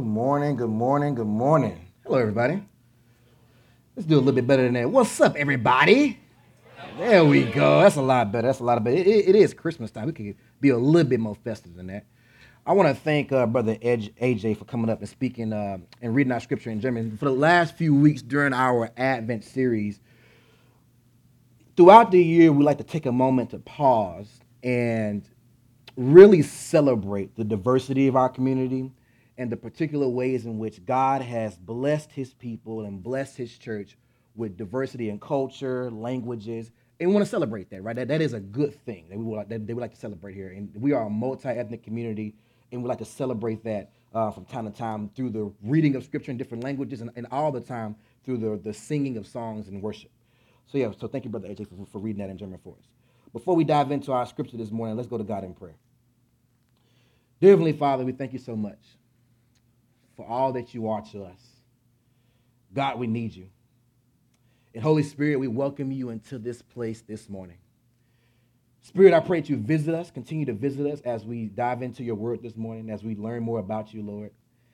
Good 0.00 0.06
morning, 0.06 0.56
good 0.56 0.70
morning, 0.70 1.14
good 1.14 1.26
morning. 1.26 1.78
Hello, 2.06 2.16
everybody. 2.16 2.62
Let's 3.94 4.06
do 4.08 4.14
a 4.14 4.16
little 4.16 4.32
bit 4.32 4.46
better 4.46 4.62
than 4.62 4.72
that. 4.72 4.90
What's 4.90 5.20
up, 5.20 5.36
everybody? 5.36 6.18
There 6.96 7.22
we 7.22 7.44
go. 7.44 7.82
That's 7.82 7.96
a 7.96 8.00
lot 8.00 8.32
better. 8.32 8.46
That's 8.46 8.60
a 8.60 8.64
lot 8.64 8.82
better. 8.82 8.96
It, 8.96 9.06
it- 9.06 9.28
it 9.28 9.34
is 9.36 9.52
Christmas 9.52 9.90
time. 9.90 10.06
We 10.06 10.12
could 10.14 10.36
be 10.58 10.70
a 10.70 10.78
little 10.78 11.06
bit 11.06 11.20
more 11.20 11.34
festive 11.34 11.74
than 11.76 11.88
that. 11.88 12.06
I 12.64 12.72
want 12.72 12.88
to 12.88 12.94
thank 12.94 13.30
uh, 13.30 13.44
Brother 13.44 13.76
Ed, 13.82 14.10
AJ 14.22 14.56
for 14.56 14.64
coming 14.64 14.88
up 14.88 15.00
and 15.00 15.08
speaking 15.08 15.52
uh, 15.52 15.76
and 16.00 16.14
reading 16.14 16.32
our 16.32 16.40
scripture 16.40 16.70
in 16.70 16.80
German. 16.80 17.18
For 17.18 17.26
the 17.26 17.32
last 17.32 17.76
few 17.76 17.94
weeks 17.94 18.22
during 18.22 18.54
our 18.54 18.90
Advent 18.96 19.44
series, 19.44 20.00
throughout 21.76 22.10
the 22.10 22.24
year, 22.24 22.52
we 22.52 22.64
like 22.64 22.78
to 22.78 22.84
take 22.84 23.04
a 23.04 23.12
moment 23.12 23.50
to 23.50 23.58
pause 23.58 24.40
and 24.62 25.28
really 25.98 26.40
celebrate 26.40 27.36
the 27.36 27.44
diversity 27.44 28.06
of 28.08 28.16
our 28.16 28.30
community 28.30 28.92
and 29.40 29.50
the 29.50 29.56
particular 29.56 30.06
ways 30.06 30.44
in 30.44 30.58
which 30.58 30.84
God 30.84 31.22
has 31.22 31.56
blessed 31.56 32.12
his 32.12 32.34
people 32.34 32.82
and 32.82 33.02
blessed 33.02 33.38
his 33.38 33.56
church 33.56 33.96
with 34.36 34.58
diversity 34.58 35.08
in 35.08 35.18
culture, 35.18 35.90
languages. 35.90 36.70
And 37.00 37.08
we 37.08 37.14
want 37.14 37.24
to 37.24 37.30
celebrate 37.30 37.70
that, 37.70 37.82
right? 37.82 37.96
That, 37.96 38.08
that 38.08 38.20
is 38.20 38.34
a 38.34 38.40
good 38.40 38.78
thing 38.84 39.06
that 39.08 39.16
we 39.16 39.24
would 39.24 39.36
like, 39.36 39.48
that 39.48 39.66
they 39.66 39.72
would 39.72 39.80
like 39.80 39.94
to 39.94 39.98
celebrate 39.98 40.34
here. 40.34 40.48
And 40.48 40.70
we 40.74 40.92
are 40.92 41.06
a 41.06 41.08
multi-ethnic 41.08 41.82
community, 41.82 42.34
and 42.70 42.82
we 42.82 42.88
like 42.90 42.98
to 42.98 43.06
celebrate 43.06 43.64
that 43.64 43.92
uh, 44.14 44.30
from 44.30 44.44
time 44.44 44.70
to 44.70 44.78
time 44.78 45.08
through 45.16 45.30
the 45.30 45.50
reading 45.62 45.96
of 45.96 46.04
scripture 46.04 46.30
in 46.30 46.36
different 46.36 46.62
languages 46.62 47.00
and, 47.00 47.10
and 47.16 47.26
all 47.30 47.50
the 47.50 47.62
time 47.62 47.96
through 48.26 48.36
the, 48.36 48.60
the 48.62 48.74
singing 48.74 49.16
of 49.16 49.26
songs 49.26 49.68
and 49.68 49.80
worship. 49.80 50.10
So 50.66 50.76
yeah, 50.76 50.90
so 51.00 51.08
thank 51.08 51.24
you, 51.24 51.30
Brother 51.30 51.48
AJ, 51.48 51.66
for, 51.66 51.86
for 51.90 51.98
reading 51.98 52.20
that 52.20 52.28
in 52.28 52.36
German 52.36 52.60
for 52.62 52.74
us. 52.78 52.84
Before 53.32 53.56
we 53.56 53.64
dive 53.64 53.90
into 53.90 54.12
our 54.12 54.26
scripture 54.26 54.58
this 54.58 54.70
morning, 54.70 54.98
let's 54.98 55.08
go 55.08 55.16
to 55.16 55.24
God 55.24 55.44
in 55.44 55.54
prayer. 55.54 55.76
Dear 57.40 57.52
Heavenly 57.52 57.72
Father, 57.72 58.04
we 58.04 58.12
thank 58.12 58.34
you 58.34 58.38
so 58.38 58.54
much 58.54 58.99
for 60.20 60.26
all 60.28 60.52
that 60.52 60.74
you 60.74 60.90
are 60.90 61.00
to 61.00 61.24
us. 61.24 61.40
God, 62.74 62.98
we 62.98 63.06
need 63.06 63.34
you. 63.34 63.48
And 64.74 64.82
Holy 64.82 65.02
Spirit, 65.02 65.40
we 65.40 65.48
welcome 65.48 65.90
you 65.90 66.10
into 66.10 66.38
this 66.38 66.60
place 66.60 67.00
this 67.00 67.30
morning. 67.30 67.56
Spirit, 68.82 69.14
I 69.14 69.20
pray 69.20 69.40
that 69.40 69.48
you 69.48 69.56
visit 69.56 69.94
us, 69.94 70.10
continue 70.10 70.44
to 70.44 70.52
visit 70.52 70.86
us 70.86 71.00
as 71.06 71.24
we 71.24 71.46
dive 71.46 71.80
into 71.80 72.04
your 72.04 72.16
word 72.16 72.42
this 72.42 72.54
morning, 72.54 72.90
as 72.90 73.02
we 73.02 73.16
learn 73.16 73.42
more 73.42 73.60
about 73.60 73.94
you, 73.94 74.02
Lord. 74.02 74.30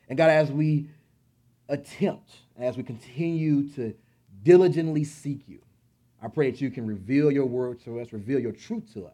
And 0.08 0.18
God, 0.18 0.30
as 0.30 0.50
we 0.50 0.88
attempt, 1.68 2.28
as 2.58 2.76
we 2.76 2.82
continue 2.82 3.68
to 3.74 3.94
diligently 4.42 5.04
seek 5.04 5.42
you, 5.46 5.60
I 6.20 6.26
pray 6.26 6.50
that 6.50 6.60
you 6.60 6.72
can 6.72 6.88
reveal 6.88 7.30
your 7.30 7.46
word 7.46 7.78
to 7.84 8.00
us, 8.00 8.12
reveal 8.12 8.40
your 8.40 8.50
truth 8.50 8.92
to 8.94 9.06
us, 9.06 9.12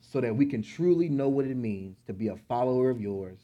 so 0.00 0.20
that 0.20 0.36
we 0.36 0.44
can 0.44 0.62
truly 0.62 1.08
know 1.08 1.30
what 1.30 1.46
it 1.46 1.56
means 1.56 1.96
to 2.06 2.12
be 2.12 2.28
a 2.28 2.36
follower 2.36 2.90
of 2.90 3.00
yours 3.00 3.38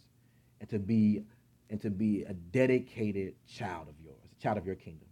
and 0.61 0.69
to 0.69 0.79
be 0.79 1.25
and 1.71 1.81
to 1.81 1.91
be 1.91 2.23
a 2.25 2.33
dedicated 2.33 3.35
child 3.47 3.89
of 3.89 3.95
yours, 4.05 4.29
a 4.39 4.43
child 4.43 4.59
of 4.59 4.67
your 4.67 4.77
kingdom. 4.77 5.09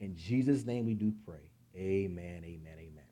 In 0.00 0.16
Jesus' 0.16 0.64
name 0.64 0.86
we 0.86 0.94
do 0.94 1.12
pray. 1.26 1.50
Amen, 1.76 2.42
amen, 2.44 2.74
amen. 2.78 3.04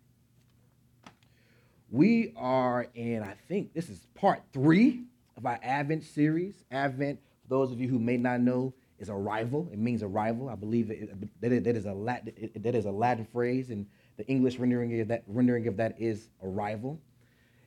We 1.91 2.33
are 2.37 2.87
in, 2.95 3.23
I 3.23 3.35
think 3.49 3.73
this 3.73 3.89
is 3.89 4.07
part 4.15 4.43
three 4.53 5.05
of 5.37 5.47
our 5.47 5.59
Advent 5.63 6.05
series. 6.05 6.65
Advent, 6.71 7.19
for 7.43 7.49
those 7.49 7.73
of 7.73 7.81
you 7.81 7.89
who 7.89 7.99
may 7.99 8.17
not 8.17 8.41
know, 8.41 8.75
is 8.99 9.09
arrival. 9.09 9.69
It 9.73 9.79
means 9.79 10.03
arrival. 10.03 10.49
I 10.49 10.55
believe 10.55 10.91
it, 10.91 11.41
that, 11.41 11.65
that, 11.65 11.77
is 11.77 11.87
a 11.87 11.93
Latin, 11.93 12.51
that 12.55 12.75
is 12.75 12.85
a 12.85 12.91
Latin 12.91 13.25
phrase, 13.25 13.71
and 13.71 13.87
the 14.19 14.27
English 14.27 14.59
rendering 14.59 15.01
of 15.01 15.09
that, 15.09 15.25
rendering 15.27 15.67
of 15.67 15.77
that 15.79 15.99
is 15.99 16.29
arrival. 16.43 17.01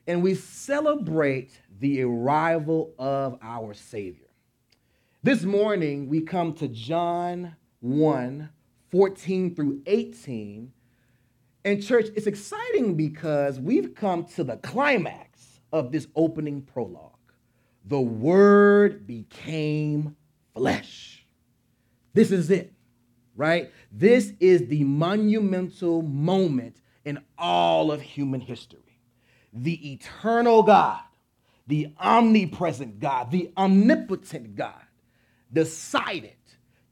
And 0.06 0.22
we 0.22 0.34
celebrate 0.34 1.58
the 1.80 2.02
arrival 2.02 2.92
of 2.98 3.38
our 3.42 3.74
Savior. 3.74 4.23
This 5.24 5.42
morning, 5.42 6.10
we 6.10 6.20
come 6.20 6.52
to 6.56 6.68
John 6.68 7.56
1 7.80 8.50
14 8.90 9.54
through 9.54 9.80
18. 9.86 10.70
And, 11.64 11.82
church, 11.82 12.08
it's 12.14 12.26
exciting 12.26 12.94
because 12.94 13.58
we've 13.58 13.94
come 13.94 14.26
to 14.34 14.44
the 14.44 14.58
climax 14.58 15.60
of 15.72 15.92
this 15.92 16.08
opening 16.14 16.60
prologue. 16.60 17.16
The 17.86 18.02
Word 18.02 19.06
became 19.06 20.14
flesh. 20.52 21.24
This 22.12 22.30
is 22.30 22.50
it, 22.50 22.74
right? 23.34 23.70
This 23.90 24.34
is 24.40 24.66
the 24.66 24.84
monumental 24.84 26.02
moment 26.02 26.82
in 27.06 27.18
all 27.38 27.90
of 27.90 28.02
human 28.02 28.42
history. 28.42 29.00
The 29.54 29.94
eternal 29.94 30.64
God, 30.64 31.00
the 31.66 31.94
omnipresent 31.98 33.00
God, 33.00 33.30
the 33.30 33.50
omnipotent 33.56 34.54
God 34.54 34.83
decided 35.52 36.36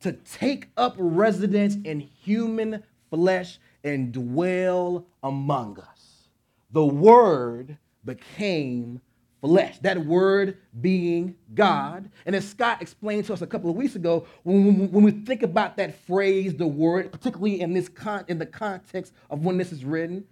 to 0.00 0.12
take 0.12 0.68
up 0.76 0.94
residence 0.98 1.76
in 1.84 2.00
human 2.00 2.82
flesh 3.10 3.58
and 3.84 4.12
dwell 4.12 5.06
among 5.22 5.78
us. 5.78 6.28
The 6.70 6.84
Word 6.84 7.76
became 8.04 9.00
flesh. 9.42 9.78
That 9.80 9.98
word 10.06 10.56
being 10.80 11.34
God. 11.54 12.08
And 12.24 12.34
as 12.34 12.48
Scott 12.48 12.80
explained 12.80 13.26
to 13.26 13.34
us 13.34 13.42
a 13.42 13.46
couple 13.46 13.68
of 13.68 13.76
weeks 13.76 13.96
ago, 13.96 14.26
when, 14.44 14.90
we 14.90 15.10
think 15.10 15.42
about 15.42 15.76
that 15.76 15.98
phrase, 16.06 16.54
the 16.54 16.66
word, 16.66 17.12
particularly 17.12 17.60
in 17.60 17.74
this 17.74 17.88
con- 17.88 18.24
in 18.28 18.38
the 18.38 18.46
context 18.46 19.12
of 19.28 19.44
when 19.44 19.58
this 19.58 19.72
is 19.72 19.84
written, 19.84 20.24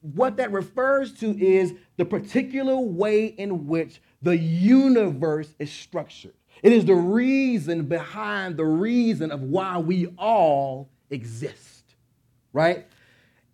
what 0.00 0.36
that 0.36 0.52
refers 0.52 1.14
to 1.14 1.38
is 1.38 1.72
the 1.96 2.04
particular 2.04 2.76
way 2.76 3.26
in 3.26 3.66
which 3.66 4.02
the 4.20 4.36
universe 4.36 5.54
is 5.58 5.72
structured. 5.72 6.34
It 6.64 6.72
is 6.72 6.86
the 6.86 6.94
reason 6.94 7.84
behind 7.84 8.56
the 8.56 8.64
reason 8.64 9.30
of 9.30 9.42
why 9.42 9.76
we 9.76 10.06
all 10.16 10.88
exist, 11.10 11.94
right? 12.54 12.86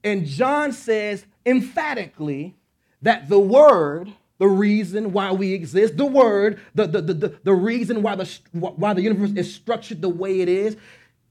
And 0.05 0.25
John 0.25 0.71
says 0.71 1.27
emphatically 1.45 2.55
that 3.03 3.29
the 3.29 3.41
word, 3.41 4.13
the 4.39 4.47
reason 4.47 5.13
why 5.13 5.33
we 5.33 5.53
exist, 5.53 5.97
the 5.97 6.07
word, 6.07 6.61
the, 6.77 6.87
the, 6.87 7.03
the, 7.03 7.39
the, 7.43 7.53
reason 7.53 8.01
why 8.03 8.15
the, 8.15 8.39
why 8.53 8.95
the 8.95 9.03
universe 9.03 9.33
is 9.33 9.53
structured 9.53 10.03
the 10.03 10.09
way 10.09 10.41
it 10.41 10.49
is, 10.49 10.77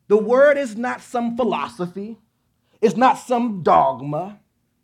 the 0.10 0.18
word 0.18 0.58
is 0.58 0.76
not 0.76 1.00
some 1.00 1.38
philosophy, 1.38 2.18
it's 2.82 2.98
not 2.98 3.14
some 3.14 3.64
dogma, 3.64 4.38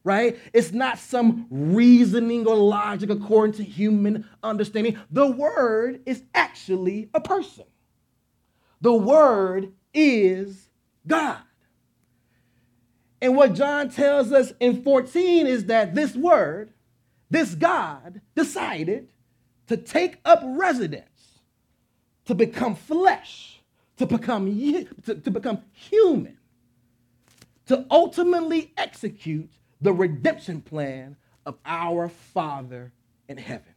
right? 0.06 0.40
It's 0.54 0.72
not 0.72 1.00
some 1.00 1.48
reasoning 1.50 2.48
or 2.48 2.56
logic 2.56 3.10
according 3.10 3.56
to 3.56 3.64
human 3.64 4.26
understanding. 4.44 4.98
The 5.12 5.30
word 5.30 6.02
is 6.06 6.24
actually 6.34 7.10
a 7.14 7.20
person. 7.20 7.66
The 8.82 8.94
word 8.94 9.74
is 9.94 10.70
God. 11.08 11.40
And 13.20 13.36
what 13.36 13.56
John 13.56 13.90
tells 13.90 14.32
us 14.32 14.54
in 14.60 14.84
14 14.84 15.48
is 15.48 15.66
that 15.66 15.96
this 15.96 16.16
word, 16.16 16.72
this 17.32 17.56
God, 17.56 18.22
decided 18.36 19.10
to 19.66 19.76
take 19.76 20.20
up 20.24 20.42
residence, 20.44 21.40
to 22.26 22.36
become 22.36 22.76
flesh, 22.76 23.60
to 23.98 24.06
become, 24.06 24.46
to, 25.06 25.16
to 25.16 25.32
become 25.32 25.64
human, 25.72 26.38
to 27.66 27.88
ultimately 27.90 28.72
execute 28.78 29.50
the 29.82 29.94
redemption 29.94 30.62
plan 30.62 31.16
of 31.46 31.58
our 31.66 32.10
Father 32.10 32.92
in 33.28 33.38
heaven. 33.38 33.74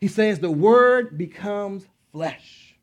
He 0.00 0.08
says 0.08 0.38
the 0.38 0.50
word 0.50 1.16
becomes 1.16 1.86
flesh 2.12 2.76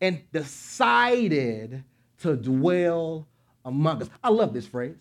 and 0.00 0.20
decided 0.32 1.84
to 2.20 2.36
dwell 2.36 3.26
among 3.64 4.02
us. 4.02 4.10
I 4.22 4.30
love 4.30 4.52
this 4.52 4.66
phrase 4.66 4.98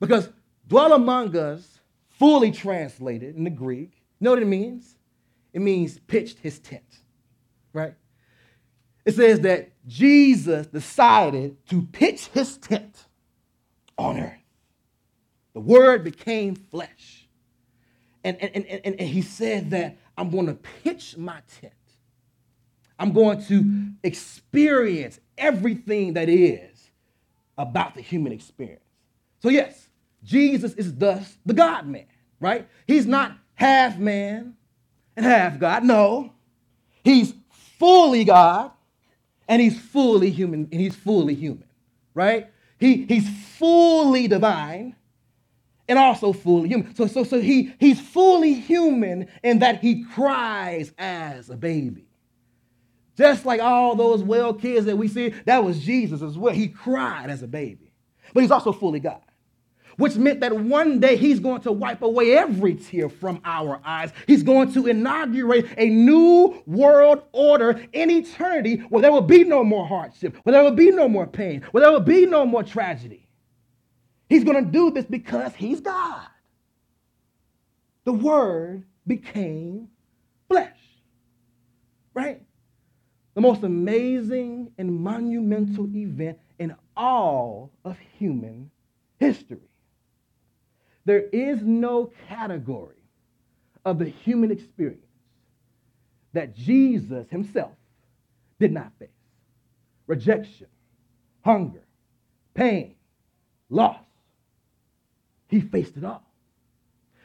because 0.00 0.28
dwell 0.66 0.92
among 0.92 1.36
us, 1.36 1.80
fully 2.08 2.50
translated 2.50 3.36
in 3.36 3.44
the 3.44 3.50
Greek, 3.50 3.92
you 4.18 4.24
know 4.24 4.30
what 4.30 4.42
it 4.42 4.46
means? 4.46 4.96
It 5.52 5.60
means 5.60 5.98
pitched 5.98 6.40
his 6.40 6.58
tent, 6.58 6.98
right? 7.72 7.94
It 9.04 9.14
says 9.14 9.40
that 9.40 9.70
Jesus 9.86 10.66
decided 10.66 11.64
to 11.68 11.82
pitch 11.82 12.26
his 12.26 12.58
tent 12.58 13.06
on 13.96 14.18
earth. 14.18 14.47
The 15.58 15.64
word 15.64 16.04
became 16.04 16.54
flesh. 16.54 17.26
And, 18.22 18.36
and, 18.40 18.54
and, 18.54 18.64
and, 18.84 19.00
and 19.00 19.08
he 19.08 19.22
said 19.22 19.70
that 19.70 19.96
I'm 20.16 20.30
going 20.30 20.46
to 20.46 20.54
pitch 20.54 21.16
my 21.16 21.40
tent. 21.60 21.72
I'm 22.96 23.12
going 23.12 23.42
to 23.46 23.64
experience 24.04 25.18
everything 25.36 26.12
that 26.12 26.28
is 26.28 26.90
about 27.58 27.96
the 27.96 28.00
human 28.00 28.30
experience. 28.30 28.84
So, 29.42 29.48
yes, 29.48 29.88
Jesus 30.22 30.74
is 30.74 30.94
thus 30.94 31.36
the 31.44 31.54
God 31.54 31.88
man, 31.88 32.06
right? 32.38 32.68
He's 32.86 33.06
not 33.06 33.32
half 33.56 33.98
man 33.98 34.54
and 35.16 35.26
half 35.26 35.58
God. 35.58 35.82
No, 35.82 36.34
he's 37.02 37.34
fully 37.80 38.22
God 38.22 38.70
and 39.48 39.60
he's 39.60 39.76
fully 39.76 40.30
human, 40.30 40.68
and 40.70 40.80
he's 40.80 40.94
fully 40.94 41.34
human, 41.34 41.66
right? 42.14 42.46
He, 42.78 43.06
he's 43.06 43.28
fully 43.58 44.28
divine 44.28 44.94
and 45.88 45.98
also 45.98 46.32
fully 46.32 46.68
human. 46.68 46.94
So, 46.94 47.06
so, 47.06 47.24
so 47.24 47.40
he, 47.40 47.74
he's 47.78 48.00
fully 48.00 48.54
human 48.54 49.28
in 49.42 49.60
that 49.60 49.80
he 49.80 50.04
cries 50.04 50.92
as 50.98 51.50
a 51.50 51.56
baby. 51.56 52.06
Just 53.16 53.44
like 53.44 53.60
all 53.60 53.96
those 53.96 54.22
well 54.22 54.54
kids 54.54 54.86
that 54.86 54.96
we 54.96 55.08
see, 55.08 55.30
that 55.46 55.64
was 55.64 55.80
Jesus 55.84 56.22
as 56.22 56.38
well. 56.38 56.54
He 56.54 56.68
cried 56.68 57.30
as 57.30 57.42
a 57.42 57.48
baby, 57.48 57.92
but 58.32 58.42
he's 58.42 58.52
also 58.52 58.72
fully 58.72 59.00
God 59.00 59.22
which 59.98 60.16
meant 60.16 60.40
that 60.40 60.56
one 60.56 61.00
day 61.00 61.16
he's 61.16 61.40
going 61.40 61.60
to 61.60 61.72
wipe 61.72 62.02
away 62.02 62.36
every 62.36 62.74
tear 62.74 63.08
from 63.08 63.40
our 63.44 63.80
eyes. 63.84 64.12
He's 64.26 64.42
going 64.42 64.72
to 64.72 64.86
inaugurate 64.86 65.66
a 65.76 65.88
new 65.88 66.62
world 66.66 67.24
order 67.32 67.84
in 67.92 68.10
eternity 68.10 68.76
where 68.88 69.02
there 69.02 69.12
will 69.12 69.20
be 69.20 69.44
no 69.44 69.62
more 69.62 69.86
hardship, 69.86 70.36
where 70.44 70.52
there 70.52 70.62
will 70.62 70.70
be 70.70 70.90
no 70.90 71.08
more 71.08 71.26
pain, 71.26 71.62
where 71.72 71.82
there 71.82 71.92
will 71.92 72.00
be 72.00 72.26
no 72.26 72.46
more 72.46 72.62
tragedy. 72.62 73.27
He's 74.28 74.44
going 74.44 74.64
to 74.64 74.70
do 74.70 74.90
this 74.90 75.06
because 75.06 75.54
he's 75.54 75.80
God. 75.80 76.26
The 78.04 78.12
Word 78.12 78.84
became 79.06 79.88
flesh, 80.48 80.78
right? 82.14 82.42
The 83.34 83.40
most 83.40 83.62
amazing 83.62 84.72
and 84.78 85.00
monumental 85.00 85.86
event 85.94 86.38
in 86.58 86.74
all 86.96 87.70
of 87.84 87.96
human 88.18 88.70
history. 89.18 89.68
There 91.04 91.28
is 91.32 91.62
no 91.62 92.12
category 92.28 92.96
of 93.84 93.98
the 93.98 94.06
human 94.06 94.50
experience 94.50 95.04
that 96.32 96.54
Jesus 96.54 97.26
himself 97.30 97.72
did 98.60 98.72
not 98.72 98.92
face 98.98 99.08
rejection, 100.06 100.66
hunger, 101.44 101.84
pain, 102.54 102.96
loss. 103.70 104.07
He 105.48 105.60
faced 105.60 105.96
it 105.96 106.04
all. 106.04 106.22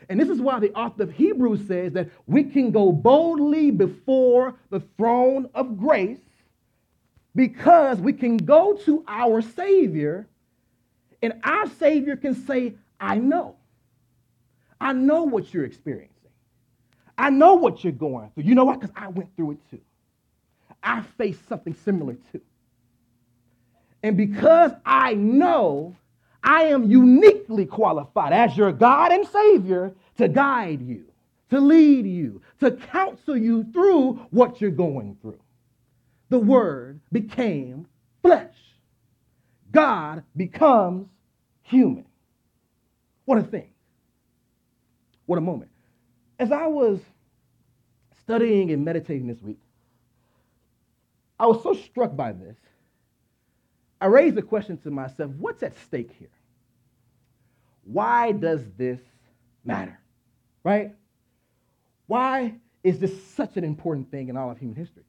And 0.10 0.20
this 0.20 0.30
is 0.30 0.42
why 0.42 0.60
the 0.60 0.74
author 0.74 1.04
of 1.04 1.12
Hebrews 1.12 1.68
says 1.68 1.94
that 1.94 2.10
we 2.28 2.44
can 2.44 2.72
go 2.72 2.92
boldly 2.92 3.72
before 3.72 4.56
the 4.70 4.82
throne 4.98 5.50
of 5.54 5.78
grace 5.78 6.20
because 7.36 8.00
we 8.00 8.14
can 8.14 8.38
go 8.38 8.74
to 8.86 9.04
our 9.08 9.42
Savior 9.42 10.28
and 11.22 11.40
our 11.44 11.68
Savior 11.68 12.18
can 12.18 12.36
say, 12.36 12.76
I 13.00 13.16
know. 13.16 13.56
I 14.80 14.92
know 14.92 15.24
what 15.24 15.54
you're 15.54 15.64
experiencing. 15.64 16.10
I 17.18 17.30
know 17.30 17.56
what 17.56 17.84
you're 17.84 17.94
going 17.94 18.30
through. 18.32 18.44
You 18.44 18.56
know 18.56 18.66
what? 18.66 18.82
Because 18.82 18.94
I 18.96 19.08
went 19.08 19.34
through 19.38 19.52
it 19.52 19.70
too. 19.72 19.80
I 20.82 21.02
faced 21.18 21.48
something 21.48 21.74
similar 21.86 22.18
too. 22.34 22.42
And 24.04 24.18
because 24.18 24.72
I 24.86 25.14
know, 25.14 25.96
I 26.44 26.64
am 26.64 26.92
uniquely 26.92 27.66
qualified 27.66 28.34
as 28.34 28.58
your 28.58 28.72
God 28.72 29.12
and 29.12 29.26
Savior 29.28 29.94
to 30.18 30.28
guide 30.28 30.82
you, 30.82 31.06
to 31.50 31.60
lead 31.60 32.06
you, 32.06 32.42
to 32.60 32.72
counsel 32.72 33.38
you 33.38 33.64
through 33.72 34.14
what 34.32 34.60
you're 34.60 34.72
going 34.72 35.18
through. 35.22 35.40
The 36.30 36.40
Word 36.40 37.00
became 37.12 37.88
flesh. 38.22 38.56
God 39.72 40.24
becomes 40.36 41.08
human. 41.62 42.06
What 43.26 43.38
a 43.38 43.44
thing. 43.44 43.70
What 45.26 45.38
a 45.38 45.42
moment. 45.42 45.72
As 46.40 46.52
I 46.52 46.68
was 46.68 47.00
studying 48.22 48.72
and 48.72 48.84
meditating 48.84 49.28
this 49.28 49.42
week, 49.42 49.60
I 51.40 51.48
was 51.48 51.64
so 51.64 51.74
struck 51.74 52.16
by 52.16 52.34
this. 52.34 52.56
I 54.04 54.08
raised 54.08 54.36
the 54.36 54.42
question 54.42 54.78
to 54.80 54.92
myself 54.92 55.32
what's 55.40 55.64
at 55.64 55.78
stake 55.86 56.14
here? 56.20 56.28
Why 57.86 58.34
does 58.34 58.62
this 58.78 59.00
matter? 59.64 59.98
Right? 60.62 60.94
Why 62.08 62.56
is 62.84 63.00
this 63.00 63.14
such 63.28 63.56
an 63.56 63.64
important 63.64 64.12
thing 64.12 64.28
in 64.28 64.36
all 64.36 64.52
of 64.52 64.58
human 64.58 64.76
history? 64.76 65.04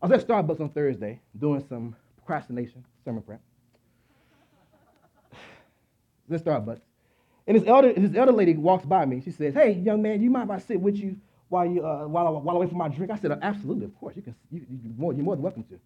I 0.00 0.06
was 0.06 0.20
at 0.20 0.28
Starbucks 0.28 0.60
on 0.60 0.68
Thursday 0.68 1.20
doing 1.36 1.64
some 1.68 1.96
procrastination, 2.16 2.84
sermon 3.04 3.22
prep. 3.22 3.40
This 6.28 6.42
Starbucks. 6.42 6.80
And 7.48 7.56
this 7.56 7.66
elder, 7.66 7.92
this 7.92 8.14
elder 8.16 8.30
lady 8.30 8.54
walks 8.54 8.84
by 8.84 9.04
me. 9.04 9.20
She 9.20 9.32
says, 9.32 9.52
"Hey, 9.52 9.72
young 9.72 10.00
man, 10.00 10.22
you 10.22 10.30
mind 10.30 10.48
if 10.48 10.56
I 10.56 10.60
sit 10.60 10.80
with 10.80 10.94
you 10.94 11.16
while 11.48 11.66
you 11.66 11.84
uh, 11.84 12.06
while 12.06 12.28
I, 12.28 12.30
while 12.30 12.56
I 12.56 12.60
wait 12.60 12.70
for 12.70 12.76
my 12.76 12.86
drink?" 12.86 13.10
I 13.10 13.18
said, 13.18 13.36
"Absolutely, 13.42 13.86
of 13.86 13.98
course. 13.98 14.14
You 14.14 14.22
can. 14.22 14.36
You, 14.52 14.64
you're, 14.70 14.92
more, 14.96 15.12
you're 15.12 15.24
more 15.24 15.34
than 15.34 15.42
welcome 15.42 15.64
to." 15.64 15.80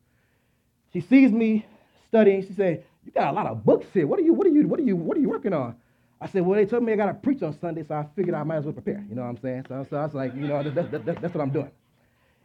She 0.93 1.01
sees 1.01 1.33
me 1.33 1.65
studying. 2.09 2.47
She 2.47 2.53
said, 2.53 2.85
"You 3.05 3.13
got 3.13 3.29
a 3.29 3.33
lot 3.33 3.47
of 3.47 3.65
books 3.65 3.87
here. 3.93 4.07
What 4.07 4.19
are 4.19 4.23
you? 4.23 4.33
What 4.33 4.47
are 4.47 4.51
you? 4.51 4.67
What 4.67 4.81
are 4.81 4.85
you? 4.85 4.97
What 4.97 5.17
are 5.17 5.21
you 5.21 5.29
working 5.29 5.53
on?" 5.53 5.77
I 6.21 6.29
said, 6.29 6.47
"Well, 6.47 6.57
they 6.57 6.67
told 6.67 6.83
me 6.83 6.93
I 6.93 6.97
got 6.97 7.07
to 7.07 7.15
preach 7.15 7.43
on 7.43 7.59
Sunday, 7.61 7.85
so 7.87 7.95
I 7.95 8.07
figured 8.17 8.35
I 8.35 8.43
might 8.43 8.57
as 8.57 8.65
well 8.65 8.73
prepare." 8.73 9.05
You 9.09 9.15
know 9.15 9.23
what 9.23 9.29
I'm 9.29 9.39
saying? 9.39 9.67
So, 9.69 9.87
so 9.91 9.97
I 9.97 10.05
was 10.05 10.15
like, 10.15 10.35
"You 10.35 10.43
know, 10.49 10.63
that, 10.63 10.75
that, 10.75 11.05
that, 11.05 11.21
that's 11.21 11.35
what 11.35 11.41
I'm 11.43 11.51
doing." 11.51 11.71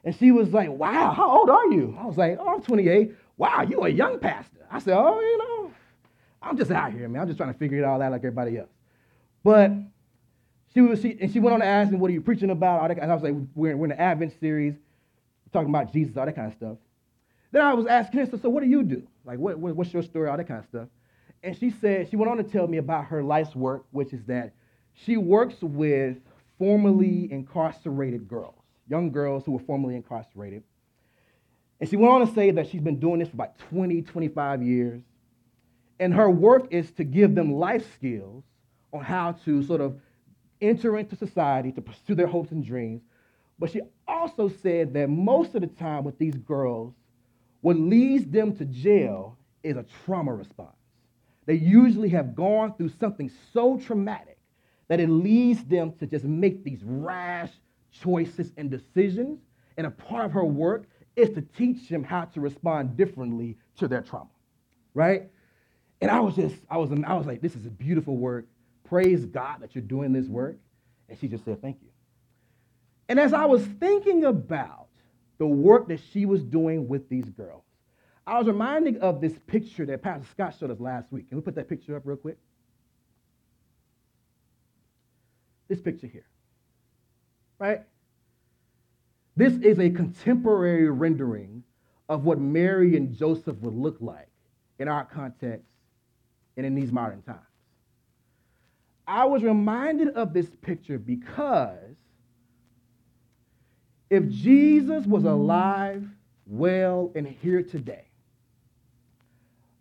And 0.04 0.16
she 0.16 0.32
was 0.32 0.50
like, 0.52 0.70
"Wow, 0.70 1.14
how 1.14 1.30
old 1.30 1.50
are 1.50 1.68
you?" 1.68 1.98
I 2.00 2.06
was 2.06 2.18
like, 2.18 2.38
"Oh, 2.40 2.56
I'm 2.56 2.62
28." 2.62 3.12
Wow, 3.38 3.62
you 3.64 3.82
a 3.82 3.90
young 3.90 4.20
pastor? 4.20 4.66
I 4.70 4.80
said, 4.80 4.96
"Oh, 4.98 5.20
you 5.20 5.38
know, 5.38 5.72
I'm 6.42 6.58
just 6.58 6.72
out 6.72 6.92
here, 6.92 7.08
man. 7.08 7.22
I'm 7.22 7.28
just 7.28 7.38
trying 7.38 7.54
to 7.54 7.58
figure 7.58 7.78
it 7.78 7.84
all 7.84 8.02
out 8.02 8.12
like 8.12 8.20
everybody 8.20 8.58
else." 8.58 8.70
But 9.44 9.72
she 10.74 10.82
was, 10.82 11.02
she, 11.02 11.18
and 11.20 11.32
she 11.32 11.40
went 11.40 11.54
on 11.54 11.60
to 11.60 11.66
ask 11.66 11.92
me, 11.92 11.98
what 11.98 12.10
are 12.10 12.14
you 12.14 12.22
preaching 12.22 12.50
about? 12.50 12.82
All 12.82 12.88
that, 12.88 12.98
and 12.98 13.12
I 13.12 13.14
was 13.14 13.24
like, 13.24 13.34
we're, 13.56 13.76
we're 13.76 13.86
in 13.86 13.90
the 13.90 14.00
Advent 14.00 14.34
series, 14.40 14.76
talking 15.52 15.70
about 15.70 15.92
Jesus, 15.92 16.16
all 16.16 16.26
that 16.26 16.36
kind 16.36 16.48
of 16.48 16.58
stuff. 16.58 16.78
Then 17.52 17.64
I 17.64 17.74
was 17.74 17.86
asking 17.86 18.22
her, 18.22 18.26
so, 18.26 18.38
so 18.38 18.50
what 18.50 18.64
do 18.64 18.70
you 18.70 18.84
do? 18.84 19.06
Like, 19.26 19.40
what, 19.40 19.58
what, 19.60 19.76
what's 19.76 19.94
your 19.94 20.04
story, 20.04 20.30
all 20.30 20.38
that 20.38 20.48
kind 20.48 20.60
of 20.60 20.66
stuff. 20.66 20.88
And 21.44 21.58
she 21.58 21.72
said, 21.72 22.10
she 22.10 22.16
went 22.16 22.32
on 22.32 22.38
to 22.38 22.44
tell 22.44 22.68
me 22.68 22.78
about 22.78 23.06
her 23.06 23.24
life's 23.24 23.56
work, 23.56 23.86
which 23.92 24.14
is 24.14 24.24
that 24.26 24.54
she 24.94 25.18
works 25.18 25.56
with 25.62 26.18
formerly 26.58 27.32
incarcerated 27.32 28.28
girls, 28.28 28.62
young 28.88 29.12
girls 29.12 29.44
who 29.46 29.54
were 29.54 29.60
formerly 29.60 29.96
incarcerated. 29.96 30.64
And 31.80 31.90
she 31.90 31.96
went 31.96 32.14
on 32.14 32.28
to 32.28 32.34
say 32.34 32.52
that 32.52 32.68
she's 32.70 32.82
been 32.82 33.00
doing 33.00 33.20
this 33.20 33.30
for 33.30 33.36
about 33.36 33.58
20, 33.70 34.04
25 34.04 34.62
years. 34.62 35.02
And 36.00 36.14
her 36.14 36.30
work 36.30 36.68
is 36.72 36.92
to 36.94 37.04
give 37.04 37.34
them 37.34 37.54
life 37.54 37.92
skills 37.96 38.44
on 38.94 39.04
how 39.04 39.34
to 39.46 39.64
sort 39.64 39.82
of 39.82 40.00
enter 40.62 40.98
into 40.98 41.16
society 41.16 41.72
to 41.72 41.82
pursue 41.82 42.14
their 42.14 42.28
hopes 42.28 42.52
and 42.52 42.64
dreams. 42.64 43.02
But 43.58 43.72
she 43.72 43.82
also 44.08 44.48
said 44.48 44.94
that 44.94 45.10
most 45.10 45.56
of 45.56 45.62
the 45.62 45.68
time 45.68 46.04
with 46.04 46.20
these 46.20 46.36
girls, 46.36 46.94
what 47.62 47.78
leads 47.78 48.26
them 48.26 48.56
to 48.58 48.66
jail 48.66 49.38
is 49.64 49.78
a 49.78 49.86
trauma 50.06 50.34
response. 50.34 50.76
They 51.46 51.56
usually 51.56 52.10
have 52.10 52.36
gone 52.36 52.76
through 52.76 52.92
something 53.00 53.32
so 53.54 53.78
traumatic 53.78 54.38
that 54.88 55.00
it 55.00 55.10
leads 55.10 55.64
them 55.66 55.94
to 56.00 56.06
just 56.06 56.26
make 56.26 56.64
these 56.64 56.82
rash 56.84 57.52
choices 57.92 58.52
and 58.58 58.70
decisions. 58.70 59.40
And 59.78 59.88
a 59.88 59.92
part 59.92 60.26
of 60.26 60.32
her 60.34 60.46
work 60.46 60.88
is 61.16 61.30
to 61.32 61.42
teach 61.42 61.90
them 61.90 62.04
how 62.04 62.26
to 62.26 62.42
respond 62.42 62.98
differently 62.98 63.58
to 63.78 63.88
their 63.88 64.02
trauma, 64.02 64.30
right? 64.94 65.30
And 66.02 66.10
I 66.12 66.20
was 66.20 66.36
just, 66.36 66.56
I 66.70 66.78
was, 66.78 66.92
I 67.06 67.14
was 67.14 67.26
like, 67.26 67.42
this 67.42 67.56
is 67.56 67.66
a 67.66 67.70
beautiful 67.70 68.18
work 68.18 68.46
praise 68.92 69.26
God 69.26 69.62
that 69.62 69.74
you're 69.74 69.82
doing 69.82 70.12
this 70.12 70.28
work? 70.28 70.58
And 71.08 71.18
she 71.18 71.30
just 71.30 71.46
said, 71.46 71.62
Thank 71.62 71.78
you. 71.82 71.88
And 73.08 73.20
as 73.20 73.34
I 73.34 73.46
was 73.46 73.66
thinking 73.66 74.26
about 74.26 74.88
the 75.42 75.48
work 75.48 75.88
that 75.88 76.00
she 76.14 76.28
was 76.28 76.44
doing 76.44 76.88
with 76.88 77.10
these 77.10 77.28
girls, 77.32 77.64
I 78.28 78.38
was 78.38 78.46
reminded 78.46 78.98
of 78.98 79.22
this 79.22 79.34
picture 79.48 79.88
that 79.88 80.04
Pastor 80.04 80.28
Scott 80.30 80.56
showed 80.60 80.70
us 80.70 80.80
last 80.80 81.12
week. 81.12 81.30
Can 81.30 81.38
we 81.40 81.42
put 81.42 81.56
that 81.56 81.68
picture 81.68 81.96
up 81.96 82.04
real 82.06 82.16
quick? 82.16 82.38
This 85.68 85.82
picture 85.82 86.06
here, 86.06 86.28
right? 87.58 87.82
This 89.36 89.54
is 89.54 89.80
a 89.80 89.90
contemporary 89.90 90.92
rendering 90.92 91.64
of 92.08 92.24
what 92.24 92.40
Mary 92.40 92.96
and 92.96 93.12
Joseph 93.12 93.58
would 93.62 93.74
look 93.74 93.98
like 94.00 94.30
in 94.78 94.88
our 94.88 95.06
context 95.06 95.66
and 96.56 96.68
in 96.68 96.76
these 96.76 96.92
modern 96.92 97.24
times. 97.24 97.40
I 99.08 99.26
was 99.26 99.42
reminded 99.42 100.10
of 100.10 100.34
this 100.34 100.52
picture 100.62 101.00
because 101.00 101.91
if 104.12 104.28
Jesus 104.30 105.06
was 105.06 105.24
alive, 105.24 106.06
well, 106.46 107.14
and 107.16 107.26
here 107.26 107.64
today, 107.64 108.04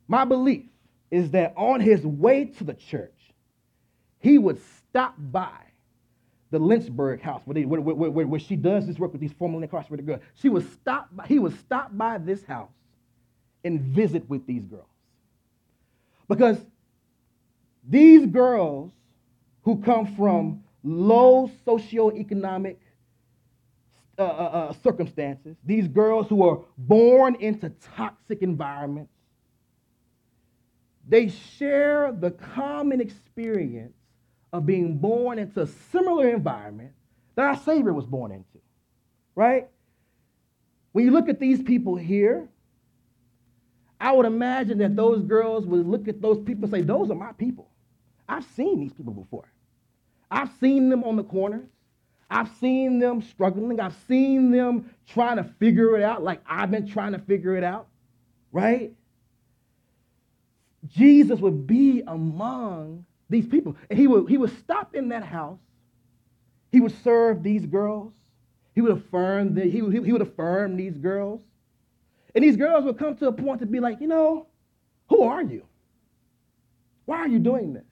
my 0.07 0.25
belief 0.25 0.67
is 1.11 1.33
that 1.33 1.53
on 1.57 1.81
his 1.81 2.07
way 2.07 2.45
to 2.45 2.65
the 2.65 2.75
church, 2.75 3.13
he 4.21 4.39
would 4.39 4.61
stop 4.79 5.17
by 5.19 5.51
the 6.53 6.61
Lynchburg 6.61 7.21
house 7.21 7.43
where, 7.45 7.55
they, 7.55 7.65
where, 7.65 7.81
where, 7.81 8.27
where, 8.27 8.41
she 8.41 8.55
does 8.55 8.87
this 8.87 9.01
work 9.01 9.11
with 9.11 9.21
these 9.21 9.33
formerly 9.33 9.65
incarcerated 9.65 10.07
girls. 10.07 10.21
She 10.37 10.49
would 10.49 10.71
stop 10.75 11.09
by, 11.11 11.27
he 11.27 11.41
would 11.41 11.59
stop 11.61 11.91
by 11.97 12.19
this 12.19 12.45
house 12.45 12.71
and 13.65 13.81
visit 13.81 14.29
with 14.31 14.47
these 14.47 14.65
girls. 14.65 14.87
Because 16.29 16.59
these 17.89 18.27
girls 18.27 18.93
who 19.63 19.83
come 19.83 20.15
from 20.15 20.63
low 20.85 21.51
socioeconomic 21.67 22.77
uh, 24.21 24.25
uh, 24.25 24.27
uh, 24.27 24.73
circumstances, 24.83 25.57
these 25.65 25.89
girls 25.89 26.29
who 26.29 26.47
are 26.47 26.61
born 26.77 27.37
into 27.37 27.71
toxic 27.97 28.43
environments, 28.43 29.13
they 31.09 31.29
share 31.29 32.13
the 32.13 32.31
common 32.31 33.01
experience 33.01 33.95
of 34.53 34.67
being 34.67 34.99
born 34.99 35.39
into 35.39 35.63
a 35.63 35.67
similar 35.67 36.29
environment 36.29 36.93
that 37.35 37.47
our 37.47 37.57
Savior 37.57 37.95
was 37.95 38.05
born 38.05 38.31
into, 38.31 38.59
right? 39.35 39.69
When 40.93 41.07
you 41.07 41.13
look 41.13 41.31
at 41.31 41.41
these 41.41 41.63
people 41.63 41.97
here, 41.97 42.47
I 43.99 44.13
would 44.13 44.27
imagine 44.27 44.77
that 44.79 44.97
those 44.97 45.23
girls 45.23 45.65
would 45.65 45.87
look 45.87 46.09
at 46.09 46.21
those 46.21 46.39
people 46.45 46.65
and 46.65 46.73
say, 46.73 46.83
Those 46.83 47.11
are 47.11 47.15
my 47.15 47.33
people. 47.33 47.71
I've 48.29 48.45
seen 48.45 48.81
these 48.81 48.93
people 48.93 49.15
before. 49.15 49.51
I've 50.31 50.51
seen 50.61 50.91
them 50.91 51.05
on 51.05 51.17
the 51.17 51.25
corners. 51.25 51.69
I've 52.31 52.51
seen 52.61 53.01
them 53.01 53.23
struggling. 53.23 53.81
I've 53.81 53.97
seen 54.07 54.51
them 54.51 54.95
trying 55.09 55.37
to 55.39 55.45
figure 55.59 55.97
it 55.97 56.03
out 56.03 56.23
like 56.23 56.41
I've 56.47 56.71
been 56.71 56.87
trying 56.87 57.13
to 57.13 57.19
figure 57.19 57.57
it 57.57 57.65
out, 57.65 57.89
right? 58.53 58.93
Jesus 60.87 61.41
would 61.41 61.67
be 61.67 62.03
among 62.07 63.05
these 63.29 63.47
people. 63.47 63.77
And 63.91 63.99
he 63.99 64.07
would, 64.07 64.29
he 64.29 64.39
would 64.39 64.57
stop 64.61 64.95
in 64.95 65.09
that 65.09 65.25
house. 65.25 65.59
He 66.71 66.81
would 66.81 66.95
serve 67.03 67.43
these 67.43 67.67
girls. 67.67 68.13
He 68.75 68.81
would 68.81 68.93
affirm 68.93 69.55
the, 69.55 69.63
he, 69.63 69.79
he 69.79 70.13
would 70.13 70.23
affirm 70.23 70.77
these 70.77 70.97
girls. 70.97 71.41
And 72.35 72.45
these 72.45 72.57
girls 72.57 72.85
would 72.85 72.97
come 72.97 73.17
to 73.17 73.27
a 73.27 73.33
point 73.33 73.61
to 73.61 73.67
be 73.67 73.81
like, 73.81 74.01
you 74.01 74.07
know, 74.07 74.47
who 75.09 75.25
are 75.25 75.43
you? 75.43 75.65
Why 77.07 77.19
are 77.19 77.29
you 77.29 77.41
doing 77.41 77.73
this? 77.73 77.85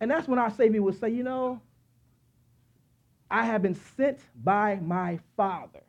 And 0.00 0.10
that's 0.10 0.26
when 0.26 0.38
our 0.38 0.50
Savior 0.50 0.80
would 0.82 0.98
say, 0.98 1.10
you 1.10 1.22
know, 1.22 1.60
I 3.34 3.46
have 3.46 3.62
been 3.62 3.74
sent 3.96 4.20
by 4.44 4.76
my 4.76 5.18
Father 5.36 5.82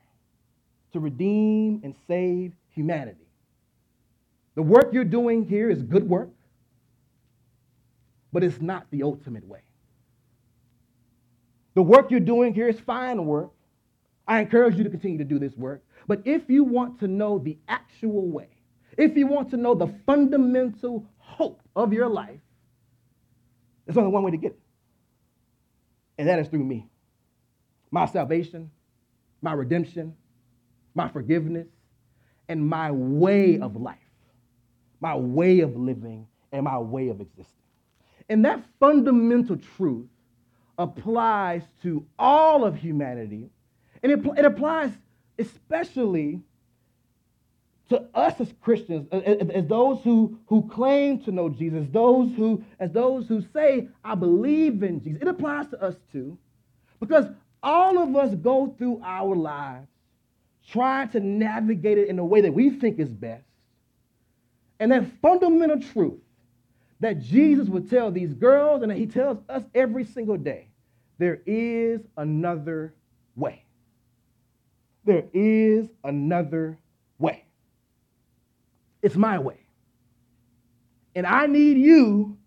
to 0.93 0.99
redeem 0.99 1.79
and 1.83 1.93
save 2.07 2.53
humanity. 2.69 3.27
The 4.55 4.63
work 4.63 4.89
you're 4.93 5.03
doing 5.03 5.45
here 5.45 5.69
is 5.69 5.83
good 5.83 6.09
work, 6.09 6.31
but 8.33 8.43
it's 8.43 8.59
not 8.59 8.87
the 8.89 9.03
ultimate 9.03 9.47
way. 9.47 9.59
The 11.75 11.83
work 11.83 12.09
you're 12.09 12.19
doing 12.19 12.55
here 12.55 12.67
is 12.67 12.79
fine 12.79 13.23
work. 13.27 13.51
I 14.27 14.41
encourage 14.41 14.75
you 14.75 14.83
to 14.83 14.89
continue 14.89 15.19
to 15.19 15.23
do 15.23 15.37
this 15.37 15.55
work. 15.55 15.83
But 16.07 16.23
if 16.25 16.49
you 16.49 16.63
want 16.63 16.99
to 17.01 17.07
know 17.07 17.37
the 17.37 17.59
actual 17.67 18.27
way, 18.27 18.49
if 18.97 19.15
you 19.15 19.27
want 19.27 19.51
to 19.51 19.57
know 19.57 19.75
the 19.75 19.93
fundamental 20.07 21.05
hope 21.19 21.61
of 21.75 21.93
your 21.93 22.09
life, 22.09 22.39
there's 23.85 23.97
only 23.97 24.09
one 24.09 24.23
way 24.23 24.31
to 24.31 24.37
get 24.37 24.53
it. 24.53 24.59
And 26.17 26.27
that 26.27 26.39
is 26.39 26.47
through 26.47 26.63
me 26.63 26.89
my 27.95 28.05
salvation, 28.05 28.69
my 29.41 29.53
redemption, 29.53 30.13
my 30.95 31.07
forgiveness, 31.07 31.67
and 32.49 32.67
my 32.67 32.91
way 32.91 33.57
of 33.57 33.77
life, 33.77 34.11
my 34.99 35.15
way 35.15 35.61
of 35.61 35.77
living, 35.77 36.27
and 36.51 36.65
my 36.65 36.77
way 36.77 37.07
of 37.07 37.21
existing. 37.21 37.55
And 38.27 38.43
that 38.43 38.59
fundamental 38.81 39.55
truth 39.77 40.07
applies 40.77 41.63
to 41.83 42.05
all 42.19 42.65
of 42.65 42.75
humanity, 42.75 43.49
and 44.03 44.11
it, 44.11 44.19
it 44.37 44.43
applies 44.43 44.91
especially 45.39 46.41
to 47.87 48.09
us 48.13 48.41
as 48.41 48.53
Christians, 48.59 49.07
as, 49.13 49.49
as, 49.53 49.67
those 49.67 50.01
who, 50.03 50.37
who 50.47 50.67
claim 50.67 51.23
to 51.23 51.31
know 51.31 51.47
Jesus, 51.47 51.87
those 51.91 52.29
who, 52.35 52.61
as 52.77 52.91
those 52.91 53.25
who 53.29 53.41
say, 53.53 53.87
I 54.03 54.15
believe 54.15 54.83
in 54.83 55.01
Jesus. 55.01 55.21
It 55.21 55.29
applies 55.29 55.67
to 55.67 55.81
us 55.81 55.95
too, 56.11 56.37
because 56.99 57.27
all 57.65 57.97
of 57.97 58.15
us 58.15 58.33
go 58.35 58.73
through 58.77 59.01
our 59.03 59.35
lives 59.35 59.87
trying 60.69 61.09
to 61.09 61.19
navigate 61.19 61.97
it 61.97 62.07
in 62.07 62.19
a 62.19 62.25
way 62.25 62.41
that 62.41 62.53
we 62.53 62.69
think 62.69 62.99
is 62.99 63.09
best. 63.09 63.43
And 64.79 64.91
that 64.91 65.05
fundamental 65.21 65.79
truth 65.79 66.19
that 66.99 67.19
Jesus 67.19 67.67
would 67.67 67.89
tell 67.89 68.11
these 68.11 68.33
girls 68.33 68.81
and 68.83 68.91
that 68.91 68.97
he 68.97 69.07
tells 69.07 69.39
us 69.49 69.63
every 69.73 70.05
single 70.05 70.37
day 70.37 70.69
there 71.17 71.41
is 71.45 72.01
another 72.17 72.93
way. 73.35 73.63
There 75.03 75.25
is 75.33 75.87
another 76.03 76.77
way. 77.19 77.45
It's 79.01 79.15
my 79.15 79.39
way. 79.39 79.59
And 81.15 81.25
I 81.25 81.47
need 81.47 81.77
you 81.77 82.37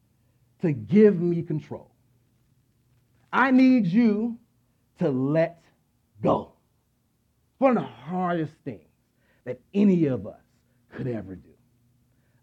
to 0.60 0.72
give 0.72 1.20
me 1.20 1.42
control. 1.42 1.90
I 3.32 3.50
need 3.50 3.86
you 3.86 4.38
to 4.98 5.10
let 5.10 5.62
go. 6.22 6.52
One 7.58 7.76
of 7.76 7.82
the 7.82 7.88
hardest 7.88 8.52
things 8.64 8.82
that 9.44 9.60
any 9.74 10.06
of 10.06 10.26
us 10.26 10.40
could 10.90 11.06
ever 11.06 11.34
do. 11.34 11.50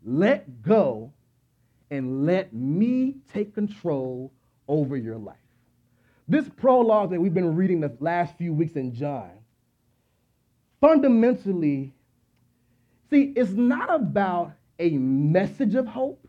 Let 0.03 0.61
go 0.61 1.13
and 1.89 2.25
let 2.25 2.53
me 2.53 3.17
take 3.33 3.53
control 3.53 4.31
over 4.67 4.97
your 4.97 5.17
life. 5.17 5.35
This 6.27 6.49
prologue 6.49 7.11
that 7.11 7.21
we've 7.21 7.33
been 7.33 7.55
reading 7.55 7.81
the 7.81 7.95
last 7.99 8.37
few 8.37 8.53
weeks 8.53 8.75
in 8.75 8.93
John, 8.93 9.29
fundamentally, 10.81 11.93
see, 13.09 13.33
it's 13.35 13.51
not 13.51 13.93
about 13.93 14.53
a 14.79 14.91
message 14.91 15.75
of 15.75 15.87
hope, 15.87 16.27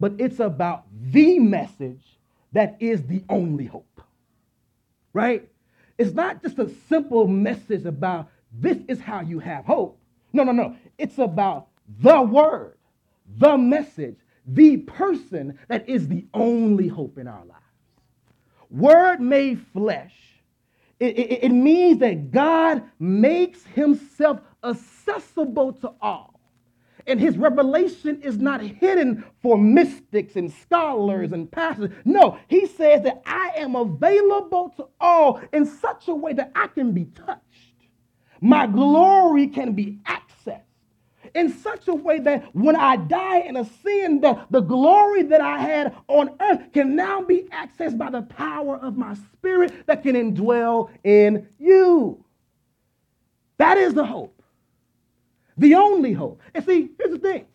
but 0.00 0.14
it's 0.18 0.40
about 0.40 0.84
the 1.10 1.38
message 1.38 2.18
that 2.52 2.76
is 2.80 3.02
the 3.06 3.22
only 3.28 3.66
hope 3.66 3.91
right? 5.12 5.48
It's 5.98 6.14
not 6.14 6.42
just 6.42 6.58
a 6.58 6.70
simple 6.88 7.26
message 7.26 7.84
about 7.84 8.28
this 8.52 8.78
is 8.88 9.00
how 9.00 9.20
you 9.20 9.38
have 9.38 9.64
hope. 9.64 9.98
No, 10.32 10.44
no, 10.44 10.52
no. 10.52 10.76
It's 10.98 11.18
about 11.18 11.68
the 12.00 12.20
word, 12.22 12.76
the 13.38 13.56
message, 13.56 14.16
the 14.46 14.78
person 14.78 15.58
that 15.68 15.88
is 15.88 16.08
the 16.08 16.26
only 16.34 16.88
hope 16.88 17.18
in 17.18 17.28
our 17.28 17.44
lives. 17.44 17.60
Word 18.70 19.20
made 19.20 19.64
flesh. 19.72 20.14
It, 20.98 21.18
it, 21.18 21.44
it 21.44 21.48
means 21.50 21.98
that 21.98 22.30
God 22.30 22.82
makes 22.98 23.64
himself 23.64 24.40
accessible 24.64 25.72
to 25.74 25.92
all. 26.00 26.31
And 27.06 27.20
his 27.20 27.36
revelation 27.36 28.20
is 28.22 28.38
not 28.38 28.60
hidden 28.60 29.24
for 29.40 29.58
mystics 29.58 30.36
and 30.36 30.52
scholars 30.52 31.32
and 31.32 31.50
pastors. 31.50 31.90
No, 32.04 32.38
he 32.48 32.66
says 32.66 33.02
that 33.02 33.22
I 33.26 33.52
am 33.56 33.74
available 33.76 34.72
to 34.76 34.88
all 35.00 35.40
in 35.52 35.66
such 35.66 36.08
a 36.08 36.14
way 36.14 36.32
that 36.34 36.52
I 36.54 36.68
can 36.68 36.92
be 36.92 37.06
touched. 37.06 37.40
My 38.40 38.66
glory 38.66 39.48
can 39.48 39.72
be 39.72 40.00
accessed 40.04 40.62
in 41.34 41.52
such 41.52 41.88
a 41.88 41.94
way 41.94 42.18
that 42.18 42.54
when 42.54 42.76
I 42.76 42.96
die 42.96 43.40
in 43.40 43.56
a 43.56 43.64
sin, 43.64 44.20
that 44.20 44.46
the 44.50 44.60
glory 44.60 45.22
that 45.24 45.40
I 45.40 45.58
had 45.58 45.94
on 46.08 46.36
earth 46.40 46.72
can 46.72 46.96
now 46.96 47.22
be 47.22 47.44
accessed 47.52 47.96
by 47.96 48.10
the 48.10 48.22
power 48.22 48.76
of 48.76 48.96
my 48.96 49.14
spirit 49.14 49.86
that 49.86 50.02
can 50.02 50.14
indwell 50.14 50.90
in 51.04 51.48
you. 51.58 52.24
That 53.58 53.78
is 53.78 53.94
the 53.94 54.04
hope 54.04 54.41
the 55.56 55.74
only 55.74 56.12
hope. 56.12 56.40
And 56.54 56.64
see, 56.64 56.90
here's 56.98 57.12
the 57.12 57.18
thing 57.18 57.46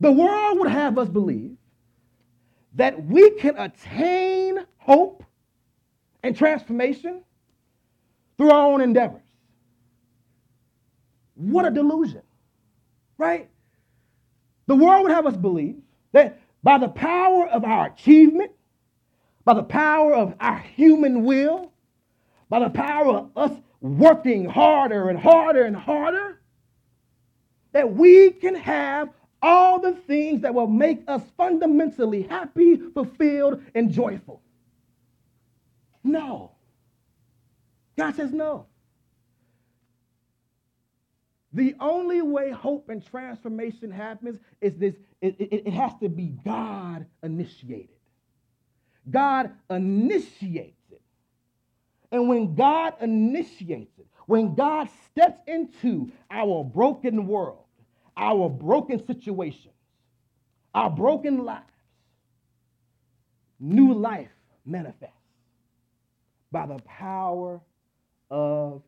the 0.00 0.12
world 0.12 0.58
would 0.58 0.70
have 0.70 0.98
us 0.98 1.08
believe 1.08 1.56
that 2.74 3.06
we 3.06 3.30
can 3.32 3.56
attain 3.56 4.58
hope 4.78 5.24
and 6.22 6.36
transformation 6.36 7.22
through 8.36 8.50
our 8.50 8.72
own 8.72 8.80
endeavors. 8.80 9.22
What 11.34 11.66
a 11.66 11.70
delusion, 11.70 12.22
right? 13.18 13.48
The 14.66 14.74
world 14.74 15.04
would 15.04 15.12
have 15.12 15.26
us 15.26 15.36
believe 15.36 15.76
that 16.12 16.40
by 16.62 16.78
the 16.78 16.88
power 16.88 17.46
of 17.48 17.64
our 17.64 17.86
achievement, 17.86 18.52
by 19.44 19.54
the 19.54 19.62
power 19.62 20.14
of 20.14 20.34
our 20.40 20.58
human 20.58 21.24
will, 21.24 21.72
by 22.48 22.58
the 22.58 22.70
power 22.70 23.18
of 23.18 23.30
us 23.36 23.58
working 23.80 24.44
harder 24.44 25.08
and 25.08 25.18
harder 25.18 25.64
and 25.64 25.76
harder, 25.76 26.35
that 27.76 27.92
we 27.92 28.30
can 28.30 28.54
have 28.54 29.10
all 29.42 29.78
the 29.78 29.92
things 29.92 30.40
that 30.40 30.54
will 30.54 30.66
make 30.66 31.02
us 31.08 31.20
fundamentally 31.36 32.22
happy, 32.22 32.80
fulfilled, 32.94 33.62
and 33.74 33.92
joyful. 33.92 34.40
No. 36.02 36.52
God 37.98 38.16
says 38.16 38.32
no. 38.32 38.64
The 41.52 41.74
only 41.78 42.22
way 42.22 42.50
hope 42.50 42.88
and 42.88 43.04
transformation 43.04 43.90
happens 43.90 44.38
is 44.62 44.78
this 44.78 44.94
it, 45.20 45.38
it, 45.38 45.66
it 45.66 45.68
has 45.74 45.92
to 46.00 46.08
be 46.08 46.28
God 46.46 47.04
initiated. 47.22 47.90
God 49.10 49.50
initiates 49.68 50.80
it. 50.90 51.02
And 52.10 52.26
when 52.26 52.54
God 52.54 52.94
initiates 53.02 53.98
it, 53.98 54.06
when 54.24 54.54
God 54.54 54.88
steps 55.10 55.42
into 55.46 56.10
our 56.30 56.64
broken 56.64 57.26
world, 57.26 57.65
our 58.16 58.48
broken 58.48 59.04
situations, 59.06 59.74
our 60.74 60.90
broken 60.90 61.44
lives, 61.44 61.64
new 63.60 63.94
life 63.94 64.28
manifests 64.64 65.14
by 66.50 66.66
the 66.66 66.78
power 66.84 67.60
of 68.30 68.82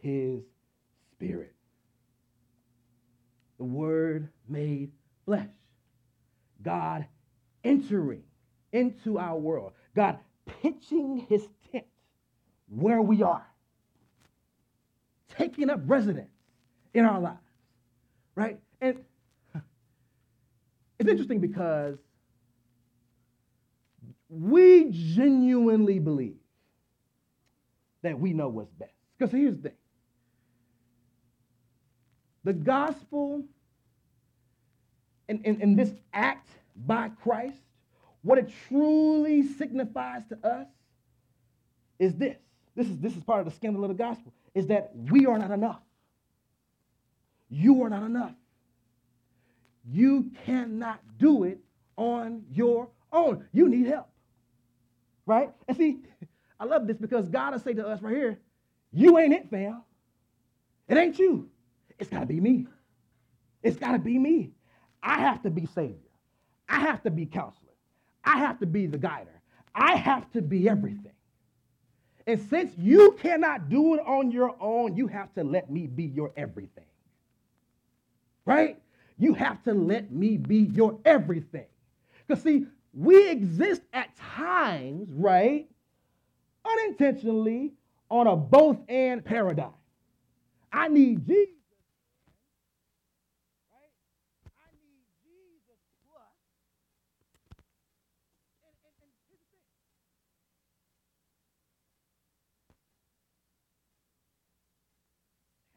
his 0.00 0.42
spirit. 1.12 1.54
The 3.58 3.64
word 3.64 4.28
made 4.48 4.90
flesh. 5.26 5.46
God 6.62 7.06
entering 7.64 8.22
into 8.72 9.18
our 9.18 9.36
world. 9.36 9.72
God 9.94 10.18
pitching 10.62 11.26
his 11.28 11.46
tent 11.70 11.84
where 12.68 13.02
we 13.02 13.22
are 13.22 13.46
taking 15.36 15.70
up 15.70 15.80
residence 15.86 16.30
in 16.94 17.04
our 17.04 17.20
lives, 17.20 17.38
right? 18.34 18.60
And 18.80 19.04
it's 20.98 21.08
interesting 21.08 21.40
because 21.40 21.98
we 24.28 24.88
genuinely 24.90 25.98
believe 25.98 26.36
that 28.02 28.18
we 28.18 28.32
know 28.32 28.48
what's 28.48 28.72
best. 28.74 28.92
Because 29.18 29.32
here's 29.32 29.56
the 29.56 29.62
thing 29.62 29.76
the 32.44 32.52
gospel 32.54 33.44
and, 35.28 35.40
and, 35.44 35.62
and 35.62 35.78
this 35.78 35.92
act 36.14 36.48
by 36.74 37.10
Christ, 37.22 37.60
what 38.22 38.38
it 38.38 38.50
truly 38.68 39.42
signifies 39.42 40.22
to 40.28 40.38
us 40.46 40.66
is 41.98 42.14
this. 42.14 42.36
This 42.76 42.86
is, 42.86 42.98
this 42.98 43.16
is 43.16 43.22
part 43.24 43.40
of 43.40 43.46
the 43.46 43.52
scandal 43.52 43.84
of 43.84 43.88
the 43.88 43.94
gospel, 43.94 44.32
is 44.54 44.68
that 44.68 44.92
we 44.94 45.26
are 45.26 45.38
not 45.38 45.50
enough. 45.50 45.82
You 47.50 47.82
are 47.82 47.90
not 47.90 48.04
enough. 48.04 48.32
You 49.88 50.30
cannot 50.44 51.00
do 51.18 51.44
it 51.44 51.58
on 51.96 52.42
your 52.52 52.88
own. 53.12 53.46
You 53.52 53.68
need 53.68 53.86
help. 53.86 54.08
Right? 55.26 55.50
And 55.68 55.76
see, 55.76 55.98
I 56.58 56.64
love 56.64 56.86
this 56.86 56.98
because 56.98 57.28
God 57.28 57.52
will 57.52 57.60
say 57.60 57.74
to 57.74 57.86
us 57.86 58.02
right 58.02 58.14
here, 58.14 58.38
you 58.92 59.18
ain't 59.18 59.32
it, 59.32 59.48
fam. 59.50 59.82
It 60.88 60.96
ain't 60.96 61.18
you. 61.18 61.48
It's 61.98 62.10
got 62.10 62.20
to 62.20 62.26
be 62.26 62.40
me. 62.40 62.66
It's 63.62 63.76
got 63.76 63.92
to 63.92 63.98
be 63.98 64.18
me. 64.18 64.50
I 65.02 65.20
have 65.20 65.42
to 65.42 65.50
be 65.50 65.66
Savior. 65.66 65.96
I 66.68 66.80
have 66.80 67.02
to 67.04 67.10
be 67.10 67.26
counselor. 67.26 67.72
I 68.24 68.38
have 68.38 68.58
to 68.60 68.66
be 68.66 68.86
the 68.86 68.98
guider. 68.98 69.40
I 69.74 69.96
have 69.96 70.30
to 70.32 70.42
be 70.42 70.68
everything. 70.68 71.12
And 72.26 72.40
since 72.48 72.72
you 72.76 73.16
cannot 73.20 73.68
do 73.68 73.94
it 73.94 74.00
on 74.06 74.30
your 74.30 74.54
own, 74.60 74.96
you 74.96 75.06
have 75.08 75.32
to 75.34 75.44
let 75.44 75.70
me 75.70 75.86
be 75.86 76.04
your 76.04 76.32
everything. 76.36 76.84
Right? 78.44 78.80
You 79.20 79.34
have 79.34 79.62
to 79.64 79.74
let 79.74 80.12
me 80.12 80.38
be 80.38 80.58
your 80.74 81.00
everything. 81.06 81.66
Because, 82.28 82.44
see, 82.44 82.66
we 82.94 83.30
exist 83.30 83.82
at 83.94 84.16
times, 84.16 85.10
right, 85.12 85.68
unintentionally 86.66 87.72
on 88.10 88.26
a 88.28 88.36
both 88.36 88.78
and 88.88 89.24
paradigm. 89.24 89.72
I 90.72 90.88
need 90.88 91.26
Jesus. 91.26 91.54
right? 93.72 93.92
I 94.46 94.68
need 94.78 95.04
Jesus 95.24 95.80
plus. 96.06 96.36
And, 98.64 98.74
and, 98.84 98.94
and 99.02 99.12
here's 99.26 99.46
the 99.52 99.60
thing. 99.60 99.90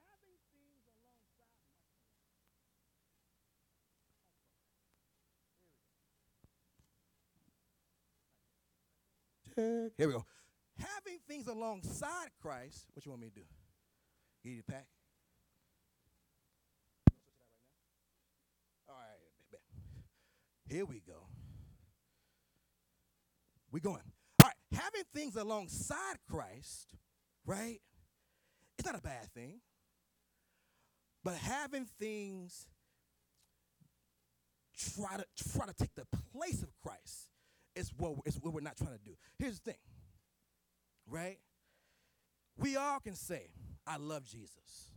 Having 0.07 0.37
things 0.53 0.83
alongside 0.87 1.59
Check. 9.35 9.42
Here 9.55 10.07
we 10.07 10.13
go. 10.13 10.25
Having 10.77 11.19
things 11.27 11.47
alongside 11.47 12.29
Christ, 12.41 12.87
what 12.93 13.05
you 13.05 13.11
want 13.11 13.21
me 13.21 13.29
to 13.29 13.35
do? 13.35 13.41
Give 14.43 14.53
you 14.53 14.63
pack? 14.63 14.87
All 18.89 18.95
right. 18.95 19.59
Here 20.67 20.85
we 20.85 21.01
go. 21.05 21.27
We 23.71 23.79
going. 23.79 24.01
All 24.43 24.49
right, 24.49 24.79
having 24.79 25.03
things 25.13 25.35
alongside 25.35 26.17
Christ, 26.29 26.87
right? 27.45 27.79
It's 28.77 28.85
not 28.85 28.97
a 28.97 29.01
bad 29.01 29.31
thing. 29.33 29.61
But 31.23 31.35
having 31.35 31.85
things 31.99 32.67
try 34.75 35.17
to 35.17 35.25
try 35.51 35.67
to 35.67 35.73
take 35.73 35.93
the 35.95 36.05
place 36.33 36.63
of 36.63 36.69
Christ 36.81 37.29
is 37.75 37.91
what 37.97 38.15
is 38.25 38.39
what 38.39 38.53
we're 38.53 38.61
not 38.61 38.77
trying 38.77 38.97
to 38.97 39.03
do. 39.03 39.15
Here's 39.37 39.59
the 39.59 39.71
thing, 39.71 39.81
right? 41.07 41.39
We 42.57 42.75
all 42.75 42.99
can 42.99 43.15
say, 43.15 43.51
"I 43.85 43.97
love 43.97 44.25
Jesus. 44.25 44.91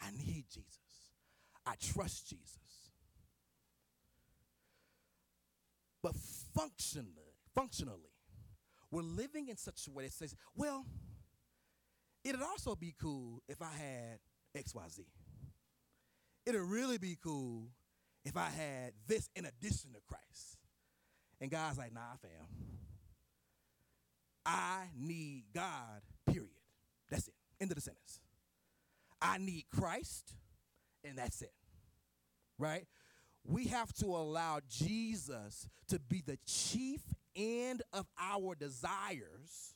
I 0.00 0.10
need 0.10 0.46
Jesus. 0.48 1.12
I 1.64 1.76
trust 1.76 2.28
Jesus." 2.28 2.92
But 6.02 6.14
functionally, 6.14 7.34
functionally, 7.54 8.14
we're 8.90 9.02
living 9.02 9.48
in 9.48 9.56
such 9.56 9.86
a 9.86 9.90
way 9.90 10.04
that 10.04 10.12
says, 10.12 10.34
"Well, 10.54 10.86
it'd 12.24 12.42
also 12.42 12.74
be 12.74 12.92
cool 12.92 13.42
if 13.48 13.60
I 13.60 13.72
had 13.72 14.20
X, 14.54 14.74
Y, 14.74 14.88
Z. 14.88 15.06
It'd 16.46 16.60
really 16.60 16.98
be 16.98 17.16
cool 17.16 17.72
if 18.24 18.36
I 18.36 18.48
had 18.50 18.94
this 19.06 19.28
in 19.34 19.44
addition 19.44 19.92
to 19.92 20.00
Christ." 20.00 20.57
And 21.40 21.50
God's 21.50 21.78
like, 21.78 21.92
nah, 21.92 22.16
fam. 22.20 22.30
I 24.44 24.84
need 24.96 25.44
God, 25.54 26.02
period. 26.26 26.48
That's 27.10 27.28
it. 27.28 27.34
End 27.60 27.70
of 27.70 27.74
the 27.76 27.82
sentence. 27.82 28.20
I 29.20 29.38
need 29.38 29.64
Christ, 29.74 30.34
and 31.04 31.18
that's 31.18 31.42
it. 31.42 31.52
Right? 32.58 32.86
We 33.44 33.66
have 33.66 33.92
to 33.94 34.06
allow 34.06 34.60
Jesus 34.68 35.68
to 35.88 35.98
be 35.98 36.22
the 36.24 36.38
chief 36.46 37.00
end 37.36 37.82
of 37.92 38.06
our 38.20 38.54
desires, 38.54 39.74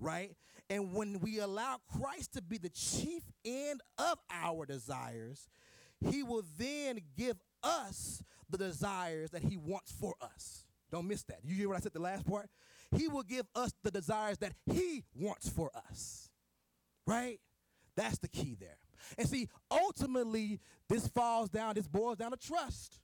right? 0.00 0.34
And 0.68 0.92
when 0.94 1.20
we 1.20 1.38
allow 1.38 1.78
Christ 1.98 2.34
to 2.34 2.42
be 2.42 2.58
the 2.58 2.70
chief 2.70 3.22
end 3.44 3.80
of 3.98 4.18
our 4.30 4.66
desires, 4.66 5.48
he 6.00 6.22
will 6.22 6.44
then 6.58 7.00
give 7.16 7.36
us 7.62 8.22
the 8.50 8.58
desires 8.58 9.30
that 9.30 9.42
he 9.42 9.56
wants 9.56 9.92
for 9.92 10.14
us. 10.20 10.64
Don't 10.90 11.06
miss 11.06 11.22
that. 11.24 11.40
You 11.44 11.54
hear 11.54 11.68
what 11.68 11.76
I 11.76 11.80
said 11.80 11.92
the 11.92 12.00
last 12.00 12.26
part? 12.26 12.48
He 12.96 13.08
will 13.08 13.22
give 13.22 13.46
us 13.54 13.72
the 13.82 13.90
desires 13.90 14.38
that 14.38 14.52
he 14.72 15.04
wants 15.14 15.48
for 15.48 15.70
us. 15.90 16.30
Right? 17.06 17.40
That's 17.96 18.18
the 18.18 18.28
key 18.28 18.56
there. 18.58 18.78
And 19.16 19.28
see, 19.28 19.48
ultimately, 19.70 20.60
this 20.88 21.08
falls 21.08 21.50
down, 21.50 21.74
this 21.74 21.88
boils 21.88 22.16
down 22.16 22.30
to 22.30 22.36
trust. 22.36 23.00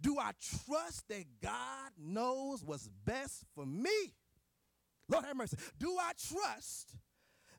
Do 0.00 0.18
I 0.18 0.32
trust 0.66 1.08
that 1.08 1.24
God 1.42 1.90
knows 1.98 2.62
what's 2.64 2.88
best 3.04 3.44
for 3.54 3.66
me? 3.66 4.14
Lord 5.08 5.24
have 5.24 5.36
mercy. 5.36 5.56
Do 5.78 5.96
I 5.98 6.12
trust 6.28 6.94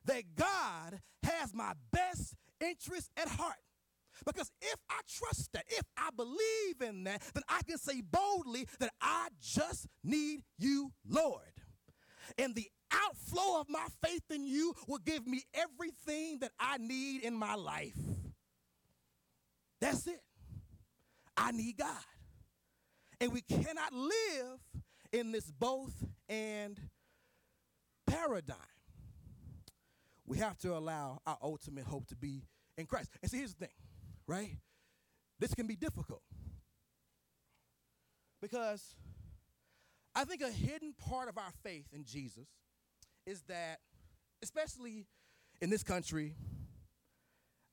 that 0.06 0.22
God 0.34 1.00
has 1.22 1.54
my 1.54 1.72
best 1.92 2.34
interest 2.60 3.10
at 3.16 3.28
heart? 3.28 3.58
Because 4.24 4.50
if 4.60 4.76
I 4.90 5.00
trust 5.08 5.52
that, 5.52 5.64
if 5.68 5.84
I 5.96 6.10
believe 6.16 6.80
in 6.80 7.04
that, 7.04 7.22
then 7.34 7.42
I 7.48 7.62
can 7.66 7.78
say 7.78 8.00
boldly 8.00 8.66
that 8.78 8.92
I 9.00 9.28
just 9.40 9.86
need 10.04 10.42
you, 10.58 10.92
Lord. 11.08 11.42
And 12.38 12.54
the 12.54 12.68
outflow 12.92 13.60
of 13.60 13.68
my 13.68 13.86
faith 14.04 14.24
in 14.30 14.46
you 14.46 14.74
will 14.86 14.98
give 14.98 15.26
me 15.26 15.42
everything 15.54 16.38
that 16.40 16.52
I 16.58 16.78
need 16.78 17.22
in 17.22 17.34
my 17.34 17.54
life. 17.54 17.98
That's 19.80 20.06
it. 20.06 20.20
I 21.36 21.50
need 21.50 21.78
God. 21.78 21.96
And 23.20 23.32
we 23.32 23.40
cannot 23.40 23.92
live 23.92 24.58
in 25.12 25.32
this 25.32 25.50
both 25.50 25.94
and 26.28 26.80
paradigm. 28.06 28.56
We 30.26 30.38
have 30.38 30.58
to 30.58 30.76
allow 30.76 31.20
our 31.26 31.38
ultimate 31.42 31.84
hope 31.84 32.06
to 32.08 32.16
be 32.16 32.42
in 32.78 32.86
Christ. 32.86 33.10
And 33.22 33.30
see, 33.30 33.38
here's 33.38 33.54
the 33.54 33.66
thing, 33.66 33.74
right? 34.26 34.56
This 35.38 35.54
can 35.54 35.66
be 35.66 35.76
difficult 35.76 36.22
because 38.40 38.94
I 40.14 40.24
think 40.24 40.42
a 40.42 40.50
hidden 40.50 40.94
part 41.08 41.28
of 41.28 41.38
our 41.38 41.52
faith 41.62 41.86
in 41.92 42.04
Jesus 42.04 42.48
is 43.26 43.42
that, 43.42 43.78
especially 44.42 45.06
in 45.60 45.70
this 45.70 45.82
country, 45.82 46.34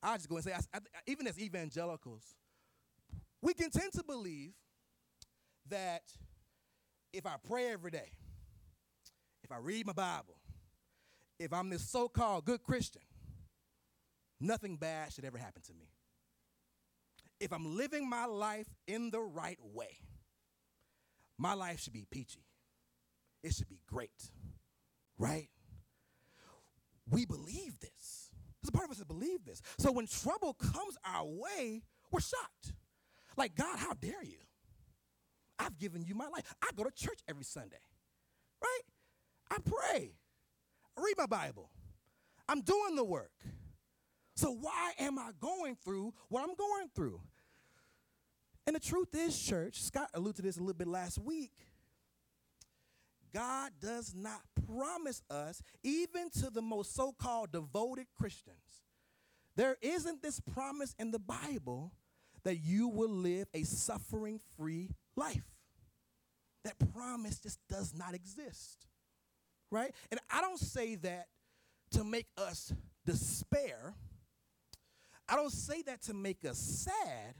I 0.01 0.15
just 0.15 0.29
go 0.29 0.35
and 0.35 0.45
say, 0.45 0.53
I, 0.53 0.59
I, 0.73 0.79
even 1.07 1.27
as 1.27 1.39
evangelicals, 1.39 2.23
we 3.41 3.53
can 3.53 3.69
tend 3.71 3.91
to 3.93 4.03
believe 4.03 4.53
that 5.69 6.03
if 7.13 7.25
I 7.25 7.35
pray 7.47 7.67
every 7.67 7.91
day, 7.91 8.11
if 9.43 9.51
I 9.51 9.57
read 9.57 9.85
my 9.85 9.93
Bible, 9.93 10.37
if 11.39 11.51
I'm 11.51 11.69
this 11.69 11.89
so 11.89 12.07
called 12.07 12.45
good 12.45 12.63
Christian, 12.63 13.01
nothing 14.39 14.75
bad 14.77 15.11
should 15.11 15.25
ever 15.25 15.37
happen 15.37 15.61
to 15.63 15.73
me. 15.73 15.89
If 17.39 17.53
I'm 17.53 17.77
living 17.77 18.09
my 18.09 18.25
life 18.25 18.67
in 18.87 19.11
the 19.11 19.21
right 19.21 19.59
way, 19.61 19.97
my 21.37 21.53
life 21.53 21.79
should 21.79 21.93
be 21.93 22.05
peachy. 22.09 22.45
It 23.43 23.53
should 23.53 23.69
be 23.69 23.79
great, 23.87 24.31
right? 25.17 25.49
We 27.09 27.25
believe 27.25 27.79
this. 27.79 28.29
There's 28.61 28.69
a 28.69 28.71
part 28.73 28.85
of 28.85 28.91
us 28.91 28.97
that 28.97 29.07
believe 29.07 29.45
this. 29.45 29.61
So 29.77 29.91
when 29.91 30.05
trouble 30.05 30.53
comes 30.53 30.97
our 31.05 31.25
way, 31.25 31.83
we're 32.11 32.19
shocked. 32.19 32.73
Like, 33.37 33.55
God, 33.55 33.79
how 33.79 33.93
dare 33.93 34.23
you? 34.23 34.39
I've 35.57 35.77
given 35.77 36.03
you 36.03 36.15
my 36.15 36.27
life. 36.27 36.53
I 36.61 36.69
go 36.75 36.83
to 36.83 36.91
church 36.91 37.19
every 37.27 37.45
Sunday, 37.45 37.81
right? 38.61 38.81
I 39.49 39.57
pray. 39.63 40.13
I 40.97 41.01
read 41.01 41.15
my 41.17 41.25
Bible. 41.25 41.69
I'm 42.47 42.61
doing 42.61 42.95
the 42.95 43.03
work. 43.03 43.31
So 44.39 44.51
why 44.51 44.93
am 44.97 45.19
I 45.19 45.31
going 45.41 45.75
through 45.83 46.13
what 46.29 46.43
I'm 46.43 46.55
going 46.55 46.87
through? 46.95 47.19
And 48.65 48.73
the 48.73 48.79
truth 48.79 49.13
is, 49.13 49.37
church, 49.37 49.81
Scott 49.81 50.09
alluded 50.13 50.37
to 50.37 50.41
this 50.43 50.55
a 50.55 50.61
little 50.61 50.75
bit 50.75 50.87
last 50.87 51.19
week. 51.19 51.51
God 53.33 53.73
does 53.81 54.15
not 54.15 54.39
promise 54.65 55.21
us, 55.29 55.61
even 55.83 56.29
to 56.39 56.49
the 56.49 56.61
most 56.61 56.95
so 56.95 57.11
called 57.11 57.51
devoted 57.51 58.05
Christians, 58.17 58.85
there 59.57 59.75
isn't 59.81 60.21
this 60.21 60.39
promise 60.39 60.95
in 60.97 61.11
the 61.11 61.19
Bible 61.19 61.91
that 62.45 62.59
you 62.63 62.87
will 62.87 63.09
live 63.09 63.49
a 63.53 63.63
suffering 63.63 64.39
free 64.55 64.91
life. 65.17 65.43
That 66.63 66.75
promise 66.93 67.39
just 67.39 67.59
does 67.67 67.93
not 67.93 68.13
exist, 68.13 68.87
right? 69.69 69.93
And 70.11 70.21
I 70.31 70.39
don't 70.39 70.59
say 70.59 70.95
that 70.95 71.27
to 71.91 72.05
make 72.05 72.27
us 72.37 72.73
despair, 73.05 73.95
I 75.29 75.35
don't 75.35 75.51
say 75.51 75.81
that 75.83 76.01
to 76.03 76.13
make 76.13 76.43
us 76.45 76.57
sad. 76.57 77.35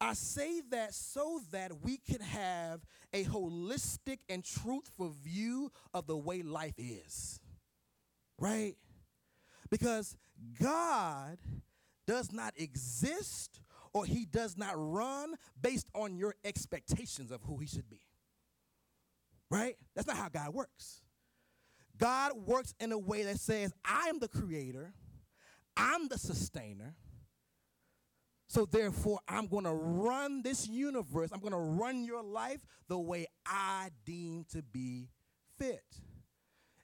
I 0.00 0.12
say 0.12 0.60
that 0.70 0.92
so 0.94 1.40
that 1.52 1.82
we 1.82 1.96
can 1.96 2.20
have 2.20 2.80
a 3.14 3.24
holistic 3.24 4.18
and 4.28 4.44
truthful 4.44 5.14
view 5.24 5.72
of 5.94 6.06
the 6.06 6.16
way 6.16 6.42
life 6.42 6.74
is. 6.76 7.40
Right? 8.38 8.74
Because 9.70 10.16
God 10.60 11.38
does 12.06 12.30
not 12.30 12.52
exist 12.56 13.60
or 13.94 14.04
he 14.04 14.26
does 14.26 14.58
not 14.58 14.74
run 14.76 15.34
based 15.60 15.88
on 15.94 16.16
your 16.16 16.34
expectations 16.44 17.30
of 17.30 17.42
who 17.44 17.56
he 17.56 17.66
should 17.66 17.88
be. 17.88 18.02
Right? 19.50 19.76
That's 19.94 20.06
not 20.06 20.18
how 20.18 20.28
God 20.28 20.52
works. 20.52 21.00
God 21.96 22.32
works 22.46 22.74
in 22.78 22.92
a 22.92 22.98
way 22.98 23.22
that 23.22 23.40
says, 23.40 23.72
I 23.82 24.08
am 24.08 24.18
the 24.18 24.28
creator, 24.28 24.92
I'm 25.76 26.08
the 26.08 26.18
sustainer. 26.18 26.94
So 28.48 28.64
therefore, 28.64 29.18
I'm 29.28 29.48
going 29.48 29.64
to 29.64 29.72
run 29.72 30.42
this 30.42 30.68
universe, 30.68 31.30
I'm 31.32 31.40
going 31.40 31.52
to 31.52 31.58
run 31.58 32.04
your 32.04 32.22
life 32.22 32.60
the 32.88 32.98
way 32.98 33.26
I 33.44 33.90
deem 34.04 34.46
to 34.52 34.62
be 34.62 35.08
fit. 35.58 35.84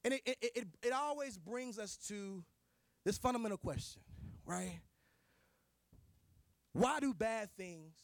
And 0.05 0.14
it, 0.14 0.22
it, 0.26 0.38
it, 0.40 0.66
it 0.83 0.92
always 0.92 1.38
brings 1.38 1.78
us 1.78 1.96
to 2.09 2.44
this 3.05 3.18
fundamental 3.18 3.59
question, 3.59 4.02
right? 4.44 4.81
Why 6.72 7.00
do 7.00 7.14
bad 7.14 7.50
things 7.57 7.94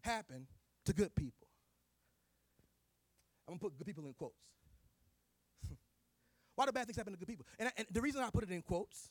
happen 0.00 0.46
to 0.86 0.92
good 0.92 1.14
people? 1.14 1.46
I'm 3.46 3.52
gonna 3.52 3.60
put 3.60 3.78
good 3.78 3.86
people 3.86 4.04
in 4.06 4.14
quotes. 4.14 4.50
Why 6.56 6.66
do 6.66 6.72
bad 6.72 6.86
things 6.86 6.96
happen 6.96 7.12
to 7.12 7.18
good 7.18 7.28
people? 7.28 7.46
And, 7.58 7.70
and 7.76 7.86
the 7.92 8.00
reason 8.00 8.22
I 8.22 8.30
put 8.30 8.42
it 8.42 8.50
in 8.50 8.62
quotes 8.62 9.10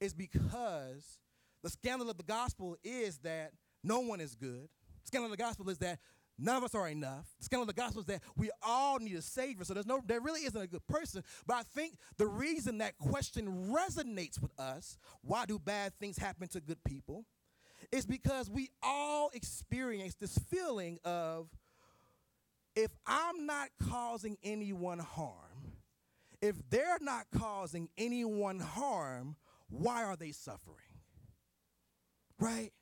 is 0.00 0.14
because 0.14 1.20
the 1.62 1.70
scandal 1.70 2.10
of 2.10 2.16
the 2.16 2.22
gospel 2.22 2.76
is 2.84 3.18
that 3.18 3.52
no 3.82 4.00
one 4.00 4.20
is 4.20 4.34
good. 4.34 4.68
The 5.02 5.06
scandal 5.06 5.26
of 5.26 5.36
the 5.36 5.42
gospel 5.42 5.68
is 5.70 5.78
that 5.78 5.98
none 6.38 6.56
of 6.56 6.64
us 6.64 6.74
are 6.74 6.88
enough. 6.88 7.26
The 7.38 7.44
scandal 7.44 7.62
of 7.62 7.74
the 7.74 7.80
gospel 7.80 8.00
is 8.00 8.06
that 8.06 8.22
we 8.36 8.50
all 8.62 8.98
need 8.98 9.16
a 9.16 9.22
savior. 9.22 9.64
So 9.64 9.74
there's 9.74 9.86
no, 9.86 10.00
there 10.04 10.20
really 10.20 10.42
isn't 10.42 10.60
a 10.60 10.66
good 10.66 10.86
person. 10.86 11.22
But 11.46 11.54
I 11.54 11.62
think 11.62 11.94
the 12.18 12.26
reason 12.26 12.78
that 12.78 12.98
question 12.98 13.70
resonates 13.72 14.40
with 14.40 14.58
us, 14.58 14.98
why 15.22 15.46
do 15.46 15.58
bad 15.58 15.92
things 15.98 16.18
happen 16.18 16.48
to 16.48 16.60
good 16.60 16.82
people, 16.84 17.24
is 17.92 18.06
because 18.06 18.50
we 18.50 18.70
all 18.82 19.30
experience 19.32 20.14
this 20.16 20.38
feeling 20.50 20.98
of 21.04 21.48
if 22.74 22.90
I'm 23.06 23.46
not 23.46 23.68
causing 23.88 24.36
anyone 24.42 24.98
harm, 24.98 25.72
if 26.42 26.56
they're 26.68 26.98
not 27.00 27.26
causing 27.34 27.88
anyone 27.96 28.60
harm, 28.60 29.36
why 29.68 30.04
are 30.04 30.16
they 30.16 30.32
suffering? 30.32 30.76
Right? 32.38 32.72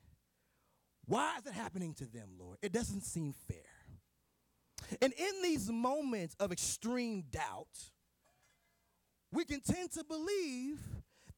Why 1.05 1.37
is 1.37 1.45
it 1.45 1.53
happening 1.53 1.93
to 1.95 2.05
them, 2.05 2.29
Lord? 2.39 2.57
It 2.61 2.71
doesn't 2.71 3.01
seem 3.01 3.33
fair. 3.47 3.57
And 5.01 5.13
in 5.13 5.41
these 5.43 5.71
moments 5.71 6.35
of 6.39 6.51
extreme 6.51 7.23
doubt, 7.31 7.91
we 9.31 9.45
can 9.45 9.61
tend 9.61 9.91
to 9.93 10.03
believe 10.03 10.79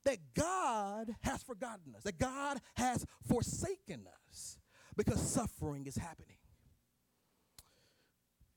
that 0.06 0.18
God 0.34 1.14
has 1.22 1.44
forgotten 1.44 1.96
us, 1.96 2.04
that 2.04 2.18
God 2.18 2.60
has 2.76 3.06
forsaken 3.28 4.08
us 4.30 4.58
because 4.96 5.22
suffering 5.22 5.86
is 5.86 5.98
happening. 5.98 6.38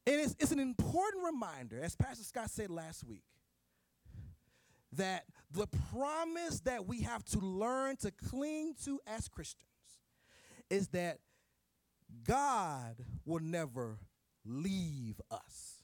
And 0.06 0.20
it's, 0.20 0.36
it's 0.38 0.52
an 0.52 0.60
important 0.60 1.24
reminder, 1.24 1.80
as 1.82 1.94
Pastor 1.94 2.24
Scott 2.24 2.50
said 2.50 2.70
last 2.70 3.04
week, 3.04 3.24
that 4.92 5.24
the 5.50 5.66
promise 5.92 6.60
that 6.60 6.86
we 6.86 7.02
have 7.02 7.24
to 7.24 7.38
learn 7.38 7.96
to 7.98 8.10
cling 8.10 8.74
to 8.84 9.00
as 9.06 9.28
Christians 9.28 9.66
is 10.68 10.88
that 10.88 11.18
God 12.26 12.96
will 13.24 13.40
never 13.40 13.98
leave 14.44 15.20
us. 15.30 15.82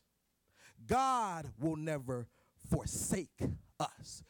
God 0.87 1.51
will 1.59 1.77
never 1.77 2.29
forsake 2.69 3.41
us. 3.79 4.23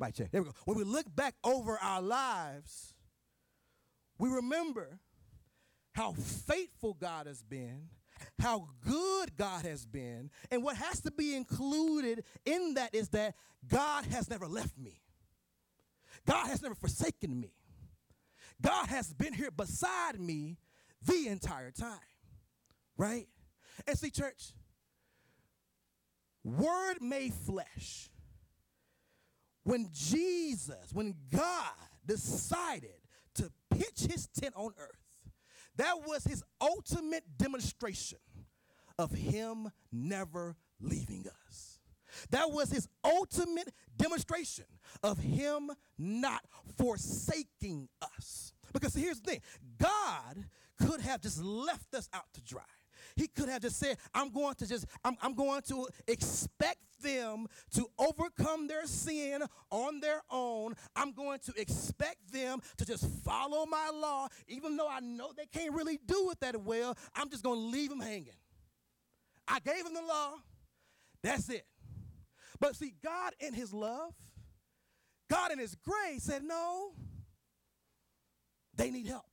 Mic 0.00 0.14
check. 0.14 0.30
There 0.30 0.42
we 0.42 0.48
go. 0.48 0.54
When 0.64 0.78
we 0.78 0.84
look 0.84 1.06
back 1.14 1.34
over 1.42 1.76
our 1.78 2.00
lives, 2.00 2.94
we 4.18 4.28
remember 4.28 5.00
how 5.92 6.12
faithful 6.12 6.94
God 6.94 7.26
has 7.26 7.42
been, 7.42 7.88
how 8.38 8.68
good 8.86 9.36
God 9.36 9.64
has 9.64 9.86
been, 9.86 10.30
and 10.50 10.62
what 10.62 10.76
has 10.76 11.00
to 11.02 11.10
be 11.10 11.34
included 11.34 12.24
in 12.44 12.74
that 12.74 12.94
is 12.94 13.08
that 13.10 13.34
God 13.66 14.04
has 14.06 14.30
never 14.30 14.46
left 14.46 14.78
me. 14.78 15.00
God 16.26 16.46
has 16.46 16.62
never 16.62 16.74
forsaken 16.74 17.40
me. 17.40 17.52
God 18.60 18.88
has 18.88 19.12
been 19.12 19.32
here 19.32 19.50
beside 19.50 20.20
me 20.20 20.58
the 21.04 21.28
entire 21.28 21.70
time. 21.70 21.98
Right? 22.96 23.28
And 23.86 23.96
see, 23.96 24.10
church, 24.10 24.52
word 26.44 27.00
made 27.00 27.32
flesh 27.32 28.10
when 29.62 29.88
Jesus, 29.92 30.92
when 30.92 31.14
God 31.30 31.72
decided 32.06 32.96
to 33.34 33.50
pitch 33.70 34.06
his 34.10 34.26
tent 34.28 34.54
on 34.56 34.72
earth, 34.78 34.98
that 35.76 36.06
was 36.06 36.24
his 36.24 36.42
ultimate 36.60 37.24
demonstration 37.36 38.18
of 38.98 39.12
him 39.12 39.70
never 39.92 40.56
leaving 40.80 41.26
us. 41.46 41.78
That 42.30 42.50
was 42.50 42.70
his 42.70 42.88
ultimate 43.04 43.72
demonstration 43.96 44.64
of 45.02 45.18
him 45.18 45.70
not 45.98 46.44
forsaking 46.76 47.88
us. 48.02 48.52
Because 48.72 48.94
here's 48.94 49.20
the 49.20 49.32
thing 49.32 49.40
God 49.78 50.44
could 50.80 51.00
have 51.00 51.20
just 51.20 51.42
left 51.42 51.94
us 51.94 52.08
out 52.12 52.24
to 52.34 52.42
dry. 52.42 52.62
He 53.16 53.26
could 53.26 53.48
have 53.48 53.62
just 53.62 53.78
said, 53.78 53.96
I'm 54.14 54.30
going 54.30 54.54
to 54.56 54.66
just, 54.66 54.86
I'm, 55.04 55.16
I'm 55.20 55.34
going 55.34 55.62
to 55.62 55.88
expect 56.06 56.78
them 57.02 57.46
to 57.74 57.86
overcome 57.98 58.68
their 58.68 58.86
sin 58.86 59.42
on 59.70 60.00
their 60.00 60.22
own. 60.30 60.74
I'm 60.94 61.12
going 61.12 61.40
to 61.46 61.52
expect 61.60 62.32
them 62.32 62.60
to 62.76 62.84
just 62.84 63.08
follow 63.24 63.66
my 63.66 63.90
law, 63.92 64.28
even 64.46 64.76
though 64.76 64.88
I 64.88 65.00
know 65.00 65.32
they 65.36 65.46
can't 65.46 65.74
really 65.74 65.98
do 66.06 66.30
it 66.30 66.40
that 66.40 66.62
well. 66.62 66.96
I'm 67.14 67.28
just 67.28 67.42
going 67.42 67.58
to 67.58 67.66
leave 67.66 67.90
them 67.90 68.00
hanging. 68.00 68.34
I 69.48 69.60
gave 69.60 69.84
them 69.84 69.94
the 69.94 70.02
law. 70.02 70.34
That's 71.22 71.48
it. 71.48 71.66
But 72.60 72.76
see, 72.76 72.94
God 73.02 73.34
in 73.40 73.54
His 73.54 73.72
love, 73.72 74.12
God 75.30 75.52
in 75.52 75.58
His 75.58 75.74
grace 75.76 76.24
said, 76.24 76.42
no, 76.42 76.92
they 78.74 78.90
need 78.90 79.06
help. 79.06 79.26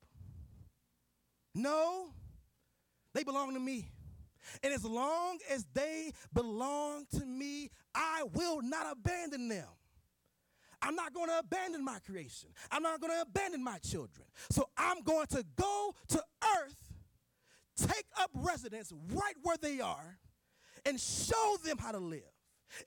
No, 1.54 2.08
they 3.13 3.23
belong 3.23 3.54
to 3.54 3.60
me. 3.60 3.89
And 4.63 4.73
as 4.73 4.84
long 4.86 5.39
as 5.49 5.65
they 5.73 6.12
belong 6.34 7.06
to 7.13 7.25
me, 7.25 7.71
I 7.93 8.23
will 8.34 8.62
not 8.62 8.91
abandon 8.91 9.47
them. 9.47 9.67
I'm 10.82 10.95
not 10.95 11.13
going 11.13 11.30
to 11.30 11.39
abandon 11.39 11.84
my 11.84 11.97
creation. 11.99 12.49
I'm 12.69 12.84
not 12.84 13.01
going 13.01 13.12
to 13.13 13.21
abandon 13.21 13.63
my 13.63 13.80
children. 13.80 14.28
So 14.51 14.69
I'm 14.78 15.01
going 15.01 15.28
to 15.28 15.43
go 15.56 15.95
to 16.10 16.23
earth, 16.60 16.85
take 17.75 18.05
up 18.19 18.31
residence 18.33 18.91
right 19.13 19.35
where 19.43 19.57
they 19.57 19.81
are, 19.81 20.17
and 20.85 20.99
show 20.99 21.57
them 21.63 21.77
how 21.77 21.91
to 21.91 21.99
live. 21.99 22.21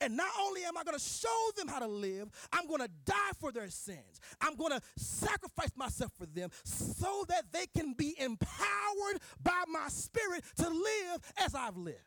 And 0.00 0.16
not 0.16 0.30
only 0.40 0.64
am 0.64 0.76
I 0.76 0.84
going 0.84 0.98
to 0.98 1.04
show 1.04 1.50
them 1.56 1.68
how 1.68 1.78
to 1.78 1.86
live, 1.86 2.28
I'm 2.52 2.66
going 2.66 2.80
to 2.80 2.90
die 3.04 3.32
for 3.40 3.52
their 3.52 3.70
sins. 3.70 4.20
I'm 4.40 4.56
going 4.56 4.72
to 4.72 4.80
sacrifice 4.96 5.70
myself 5.76 6.12
for 6.18 6.26
them 6.26 6.50
so 6.64 7.24
that 7.28 7.44
they 7.52 7.66
can 7.76 7.94
be 7.94 8.14
empowered 8.18 9.20
by 9.42 9.62
my 9.68 9.88
spirit 9.88 10.44
to 10.58 10.68
live 10.68 11.32
as 11.38 11.54
I've 11.54 11.76
lived. 11.76 11.98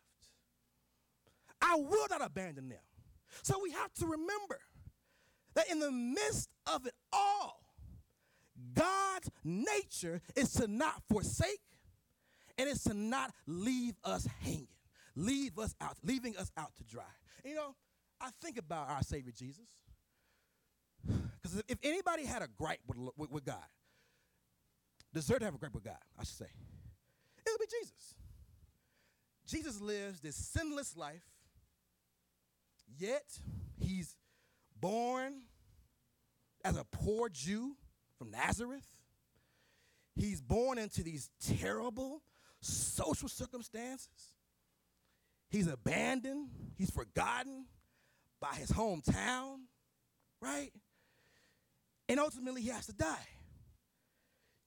I 1.61 1.75
will 1.75 2.07
not 2.09 2.23
abandon 2.23 2.69
them. 2.69 2.79
So 3.43 3.59
we 3.63 3.71
have 3.71 3.93
to 3.95 4.05
remember 4.05 4.59
that 5.55 5.69
in 5.69 5.79
the 5.79 5.91
midst 5.91 6.49
of 6.71 6.85
it 6.85 6.93
all, 7.13 7.63
God's 8.73 9.29
nature 9.43 10.21
is 10.35 10.53
to 10.53 10.67
not 10.67 11.01
forsake 11.09 11.59
and 12.61 12.69
it's 12.69 12.83
to 12.83 12.93
not 12.93 13.31
leave 13.47 13.95
us 14.03 14.27
hanging, 14.41 14.67
leave 15.15 15.57
us 15.57 15.73
out, 15.81 15.97
leaving 16.03 16.37
us 16.37 16.51
out 16.55 16.75
to 16.75 16.83
dry. 16.83 17.01
You 17.43 17.55
know, 17.55 17.75
I 18.21 18.29
think 18.39 18.59
about 18.59 18.87
our 18.87 19.01
Savior 19.01 19.31
Jesus. 19.35 19.65
Because 21.41 21.63
if 21.67 21.79
anybody 21.81 22.23
had 22.23 22.43
a 22.43 22.47
gripe 22.47 22.81
with, 22.87 22.99
with, 23.17 23.31
with 23.31 23.45
God, 23.45 23.65
deserve 25.11 25.39
to 25.39 25.45
have 25.45 25.55
a 25.55 25.57
gripe 25.57 25.73
with 25.73 25.83
God, 25.83 25.97
I 26.19 26.23
should 26.23 26.37
say, 26.37 26.45
it 26.45 27.49
would 27.49 27.59
be 27.59 27.65
Jesus. 27.79 28.13
Jesus 29.47 29.81
lives 29.81 30.19
this 30.19 30.35
sinless 30.35 30.95
life, 30.95 31.25
yet 32.99 33.25
he's 33.79 34.15
born 34.79 35.33
as 36.63 36.77
a 36.77 36.83
poor 36.83 37.27
Jew 37.27 37.75
from 38.19 38.29
Nazareth. 38.29 38.85
He's 40.15 40.41
born 40.41 40.77
into 40.77 41.01
these 41.01 41.31
terrible 41.43 42.21
social 42.61 43.27
circumstances. 43.27 44.33
He's 45.49 45.67
abandoned, 45.67 46.49
he's 46.77 46.91
forgotten 46.91 47.65
by 48.39 48.55
his 48.55 48.71
hometown, 48.71 49.57
right? 50.41 50.71
And 52.07 52.19
ultimately, 52.19 52.61
he 52.61 52.69
has 52.69 52.85
to 52.87 52.93
die. 52.93 53.27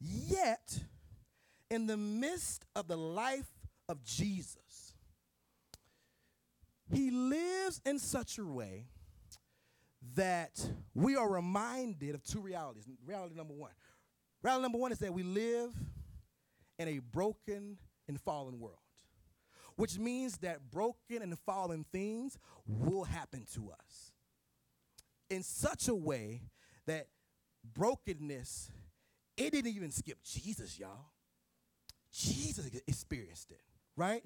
Yet, 0.00 0.80
in 1.70 1.86
the 1.86 1.96
midst 1.96 2.64
of 2.76 2.86
the 2.88 2.96
life 2.96 3.50
of 3.88 4.04
Jesus, 4.04 4.94
he 6.92 7.10
lives 7.10 7.80
in 7.86 7.98
such 7.98 8.38
a 8.38 8.44
way 8.44 8.86
that 10.16 10.60
we 10.94 11.16
are 11.16 11.30
reminded 11.30 12.14
of 12.14 12.22
two 12.22 12.40
realities. 12.40 12.84
Reality 13.06 13.34
number 13.34 13.54
one. 13.54 13.72
Reality 14.42 14.62
number 14.62 14.78
one 14.78 14.92
is 14.92 14.98
that 14.98 15.12
we 15.12 15.22
live 15.22 15.70
in 16.78 16.88
a 16.88 16.98
broken 16.98 17.78
and 18.08 18.20
fallen 18.20 18.60
world, 18.60 18.78
which 19.76 19.98
means 19.98 20.38
that 20.38 20.70
broken 20.70 21.22
and 21.22 21.38
fallen 21.40 21.84
things 21.92 22.38
will 22.66 23.04
happen 23.04 23.46
to 23.54 23.70
us 23.70 24.12
in 25.30 25.42
such 25.42 25.88
a 25.88 25.94
way 25.94 26.42
that 26.86 27.06
brokenness, 27.74 28.70
it 29.36 29.50
didn't 29.50 29.74
even 29.74 29.90
skip 29.90 30.18
Jesus, 30.22 30.78
y'all. 30.78 31.10
Jesus 32.12 32.70
experienced 32.86 33.50
it, 33.50 33.60
right? 33.96 34.22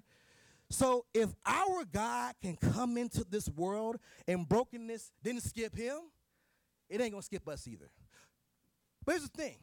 So 0.70 1.06
if 1.14 1.30
our 1.46 1.84
God 1.90 2.34
can 2.42 2.56
come 2.56 2.98
into 2.98 3.24
this 3.24 3.48
world 3.48 3.96
and 4.26 4.46
brokenness 4.46 5.10
didn't 5.22 5.42
skip 5.42 5.74
him, 5.74 5.98
it 6.90 7.00
ain't 7.00 7.12
gonna 7.12 7.22
skip 7.22 7.48
us 7.48 7.66
either. 7.66 7.90
But 9.04 9.12
here's 9.12 9.28
the 9.28 9.42
thing 9.42 9.56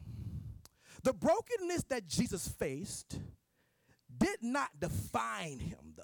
the 1.06 1.12
brokenness 1.12 1.84
that 1.84 2.08
Jesus 2.08 2.48
faced 2.48 3.20
did 4.18 4.42
not 4.42 4.70
define 4.80 5.60
him, 5.60 5.94
though, 5.96 6.02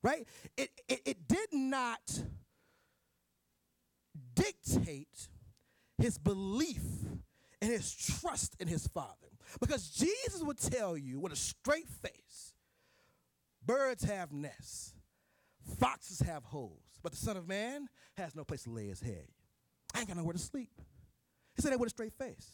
right? 0.00 0.28
It, 0.56 0.70
it, 0.86 1.00
it 1.04 1.26
did 1.26 1.48
not 1.52 2.22
dictate 4.36 5.28
his 6.00 6.18
belief 6.18 6.84
and 7.60 7.72
his 7.72 7.92
trust 7.92 8.54
in 8.60 8.68
his 8.68 8.86
Father. 8.86 9.10
Because 9.60 9.90
Jesus 9.90 10.40
would 10.44 10.58
tell 10.58 10.96
you 10.96 11.18
with 11.18 11.32
a 11.32 11.36
straight 11.36 11.88
face 11.88 12.54
birds 13.66 14.04
have 14.04 14.30
nests, 14.30 14.94
foxes 15.80 16.20
have 16.20 16.44
holes, 16.44 17.00
but 17.02 17.10
the 17.10 17.18
Son 17.18 17.36
of 17.36 17.48
Man 17.48 17.88
has 18.16 18.36
no 18.36 18.44
place 18.44 18.62
to 18.62 18.70
lay 18.70 18.86
his 18.86 19.00
head. 19.00 19.26
I 19.92 19.98
ain't 19.98 20.08
got 20.08 20.16
nowhere 20.16 20.34
to 20.34 20.38
sleep. 20.38 20.70
He 21.58 21.62
said 21.62 21.72
that 21.72 21.80
with 21.80 21.88
a 21.88 21.90
straight 21.90 22.12
face. 22.12 22.52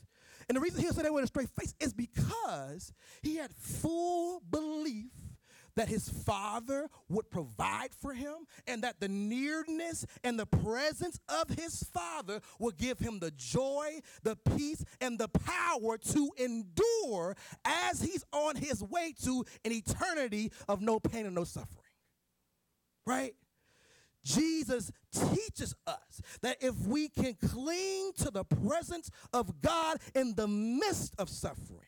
And 0.49 0.57
the 0.57 0.63
reason 0.63 0.81
he 0.81 0.89
said 0.89 1.05
that 1.05 1.13
with 1.13 1.25
a 1.25 1.27
straight 1.27 1.51
face 1.51 1.75
is 1.79 1.93
because 1.93 2.91
he 3.23 3.37
had 3.37 3.53
full 3.53 4.41
belief 4.51 5.13
that 5.77 5.89
his 5.89 6.09
father 6.09 6.89
would 7.11 7.31
provide 7.31 7.91
for 8.01 8.15
him 8.15 8.47
and 8.67 8.83
that 8.83 9.01
the 9.01 9.09
nearness 9.09 10.07
and 10.23 10.39
the 10.39 10.47
presence 10.47 11.21
of 11.29 11.51
his 11.51 11.83
father 11.83 12.41
would 12.59 12.79
give 12.79 12.99
him 12.99 13.19
the 13.19 13.31
joy, 13.33 14.01
the 14.23 14.37
peace, 14.57 14.83
and 15.03 15.19
the 15.19 15.29
power 15.29 15.99
to 15.99 16.31
endure 16.39 17.37
as 17.67 18.01
he's 18.01 18.25
on 18.33 18.57
his 18.57 18.83
way 18.83 19.13
to 19.25 19.45
an 19.67 19.73
eternity 19.73 20.51
of 20.67 20.81
no 20.81 20.99
pain 20.99 21.27
and 21.27 21.35
no 21.35 21.45
suffering. 21.45 21.85
Right? 23.07 23.35
Jesus 24.25 24.91
teaches 25.13 25.75
us 25.87 26.23
that 26.41 26.57
if 26.61 26.75
we 26.87 27.09
can 27.09 27.35
cling 27.35 28.13
to 28.19 28.31
the 28.31 28.45
presence 28.45 29.11
of 29.33 29.61
God 29.61 29.99
in 30.15 30.35
the 30.35 30.49
midst 30.49 31.15
of 31.19 31.29
suffering, 31.29 31.81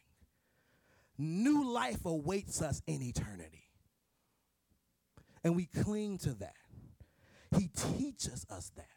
new 1.19 1.69
life 1.69 2.05
awaits 2.05 2.61
us 2.61 2.83
in 2.87 3.03
eternity 3.03 3.67
and 5.47 5.55
we 5.55 5.67
cling 5.67 6.19
to 6.19 6.35
that. 6.35 6.57
He 7.57 7.69
teaches 7.69 8.45
us 8.51 8.73
that. 8.75 8.89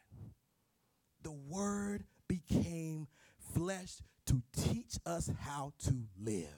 The 1.22 1.30
Word 1.30 2.02
became 2.26 3.06
flesh 3.54 3.98
to 4.26 4.42
teach 4.56 4.98
us 5.06 5.30
how 5.38 5.74
to 5.84 5.94
live. 6.20 6.48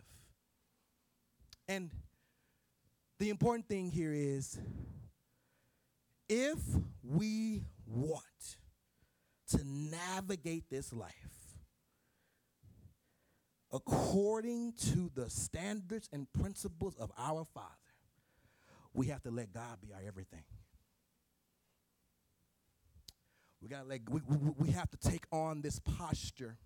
And 1.69 1.91
the 3.19 3.29
important 3.29 3.69
thing 3.69 3.91
here 3.91 4.15
is 4.15 4.59
if 6.33 6.59
we 7.03 7.63
want 7.87 8.57
to 9.51 9.61
navigate 9.65 10.65
this 10.71 10.91
life 10.91 11.13
according 13.71 14.73
to 14.73 15.11
the 15.15 15.29
standards 15.29 16.09
and 16.11 16.27
principles 16.33 16.97
of 16.97 17.13
our 17.19 17.45
Father, 17.53 17.69
we 18.95 19.09
have 19.09 19.23
to 19.23 19.31
let 19.31 19.53
God 19.53 19.79
be 19.83 19.93
our 19.93 20.01
everything. 20.07 20.45
We 23.61 23.69
got 23.69 23.87
let 23.87 24.01
we, 24.09 24.23
we, 24.27 24.37
we 24.57 24.71
have 24.71 24.91
to 24.91 24.97
take 24.97 25.25
on 25.31 25.61
this 25.61 25.81
posture 25.81 26.57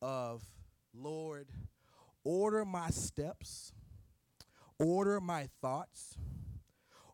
of 0.00 0.44
Lord, 0.94 1.48
order 2.22 2.64
my 2.64 2.90
steps, 2.90 3.72
order 4.78 5.20
my 5.20 5.48
thoughts, 5.60 6.16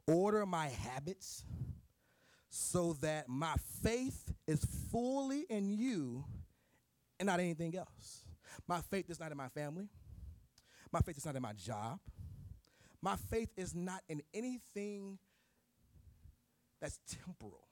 order 0.07 0.45
my 0.45 0.69
habits, 0.69 1.45
so 2.51 2.95
that 3.01 3.29
my 3.29 3.55
faith 3.83 4.33
is 4.47 4.65
fully 4.91 5.47
in 5.49 5.71
you 5.71 6.25
and 7.19 7.27
not 7.29 7.39
anything 7.39 7.77
else. 7.77 8.25
My 8.67 8.81
faith 8.81 9.09
is 9.09 9.21
not 9.21 9.31
in 9.31 9.39
my 9.39 9.49
family. 9.49 9.89
My 10.93 11.01
faith 11.01 11.17
is 11.17 11.25
not 11.25 11.37
in 11.37 11.43
my 11.43 11.53
job. 11.53 12.01
My 13.01 13.17
faith 13.17 13.51
is 13.57 13.75
not 13.75 14.03
in 14.09 14.21
anything 14.35 15.19
that's 16.81 16.99
temporal, 17.25 17.69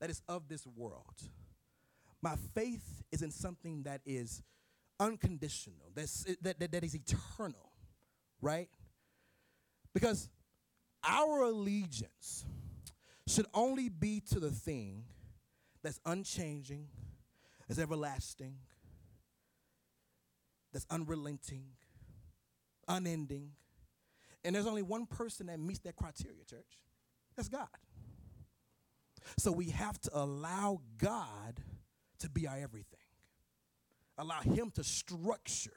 that 0.00 0.10
is 0.10 0.22
of 0.28 0.48
this 0.48 0.66
world. 0.66 1.22
My 2.22 2.36
faith 2.54 3.02
is 3.10 3.22
in 3.22 3.30
something 3.30 3.82
that 3.82 4.00
is 4.06 4.42
unconditional, 4.98 5.90
that's, 5.94 6.24
that, 6.42 6.60
that, 6.60 6.72
that 6.72 6.84
is 6.84 6.94
eternal, 6.94 7.72
right? 8.40 8.68
Because 9.92 10.28
our 11.02 11.42
allegiance 11.42 12.44
should 13.30 13.46
only 13.54 13.88
be 13.88 14.20
to 14.32 14.40
the 14.40 14.50
thing 14.50 15.04
that's 15.82 16.00
unchanging, 16.04 16.88
that's 17.68 17.80
everlasting, 17.80 18.56
that's 20.72 20.86
unrelenting, 20.90 21.66
unending, 22.88 23.52
and 24.44 24.54
there's 24.54 24.66
only 24.66 24.82
one 24.82 25.06
person 25.06 25.46
that 25.46 25.60
meets 25.60 25.80
that 25.80 25.96
criteria, 25.96 26.44
church. 26.44 26.78
That's 27.36 27.48
God. 27.48 27.68
So 29.38 29.52
we 29.52 29.70
have 29.70 30.00
to 30.02 30.10
allow 30.14 30.80
God 30.98 31.60
to 32.20 32.28
be 32.28 32.46
our 32.46 32.58
everything. 32.58 32.98
Allow 34.18 34.40
Him 34.40 34.70
to 34.72 34.84
structure 34.84 35.70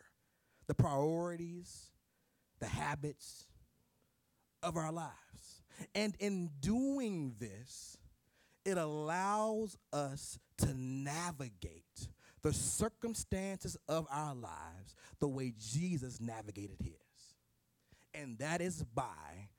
the 0.67 0.73
priorities, 0.73 1.91
the 2.59 2.67
habits 2.67 3.45
of 4.61 4.77
our 4.77 4.91
lives. 4.91 5.22
And 5.95 6.15
in 6.19 6.49
doing 6.59 7.35
this, 7.39 7.97
it 8.65 8.77
allows 8.77 9.77
us 9.91 10.39
to 10.57 10.73
navigate 10.73 12.07
the 12.41 12.53
circumstances 12.53 13.77
of 13.87 14.07
our 14.11 14.35
lives 14.35 14.95
the 15.19 15.27
way 15.27 15.53
Jesus 15.57 16.19
navigated 16.19 16.77
his 16.81 16.93
and 18.13 18.37
that 18.39 18.61
is 18.61 18.83
by 18.83 19.49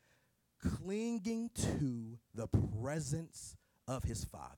clinging 0.61 1.51
to 1.55 2.19
the 2.35 2.49
presence 2.81 3.57
of 3.87 4.05
his 4.05 4.25
Father. 4.25 4.55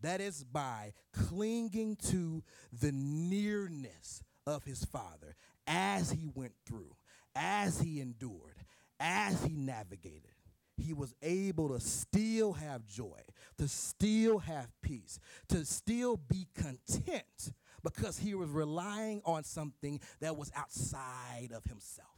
That 0.00 0.20
is 0.20 0.44
by 0.44 0.92
clinging 1.12 1.96
to 2.10 2.42
the 2.72 2.92
nearness 2.92 4.22
of 4.46 4.64
his 4.64 4.84
Father 4.84 5.34
as 5.66 6.12
he 6.12 6.30
went 6.32 6.54
through, 6.66 6.94
as 7.34 7.80
he 7.80 8.00
endured, 8.00 8.64
as 9.00 9.42
he 9.44 9.56
navigated. 9.56 10.30
He 10.78 10.92
was 10.92 11.14
able 11.22 11.68
to 11.70 11.80
still 11.80 12.52
have 12.52 12.86
joy, 12.86 13.20
to 13.58 13.68
still 13.68 14.38
have 14.38 14.70
peace, 14.80 15.18
to 15.48 15.64
still 15.64 16.16
be 16.16 16.46
content 16.54 17.52
because 17.82 18.18
he 18.18 18.34
was 18.34 18.48
relying 18.50 19.20
on 19.24 19.44
something 19.44 20.00
that 20.20 20.36
was 20.36 20.52
outside 20.54 21.50
of 21.54 21.64
himself. 21.64 22.08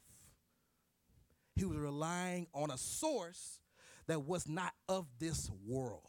He 1.57 1.65
was 1.65 1.79
relying 1.79 2.47
on 2.55 2.71
a 2.71 2.79
source 2.79 3.61
that 4.07 4.25
was 4.25 4.49
not 4.49 4.73
of 4.89 5.07
this 5.19 5.51
world. 5.67 6.03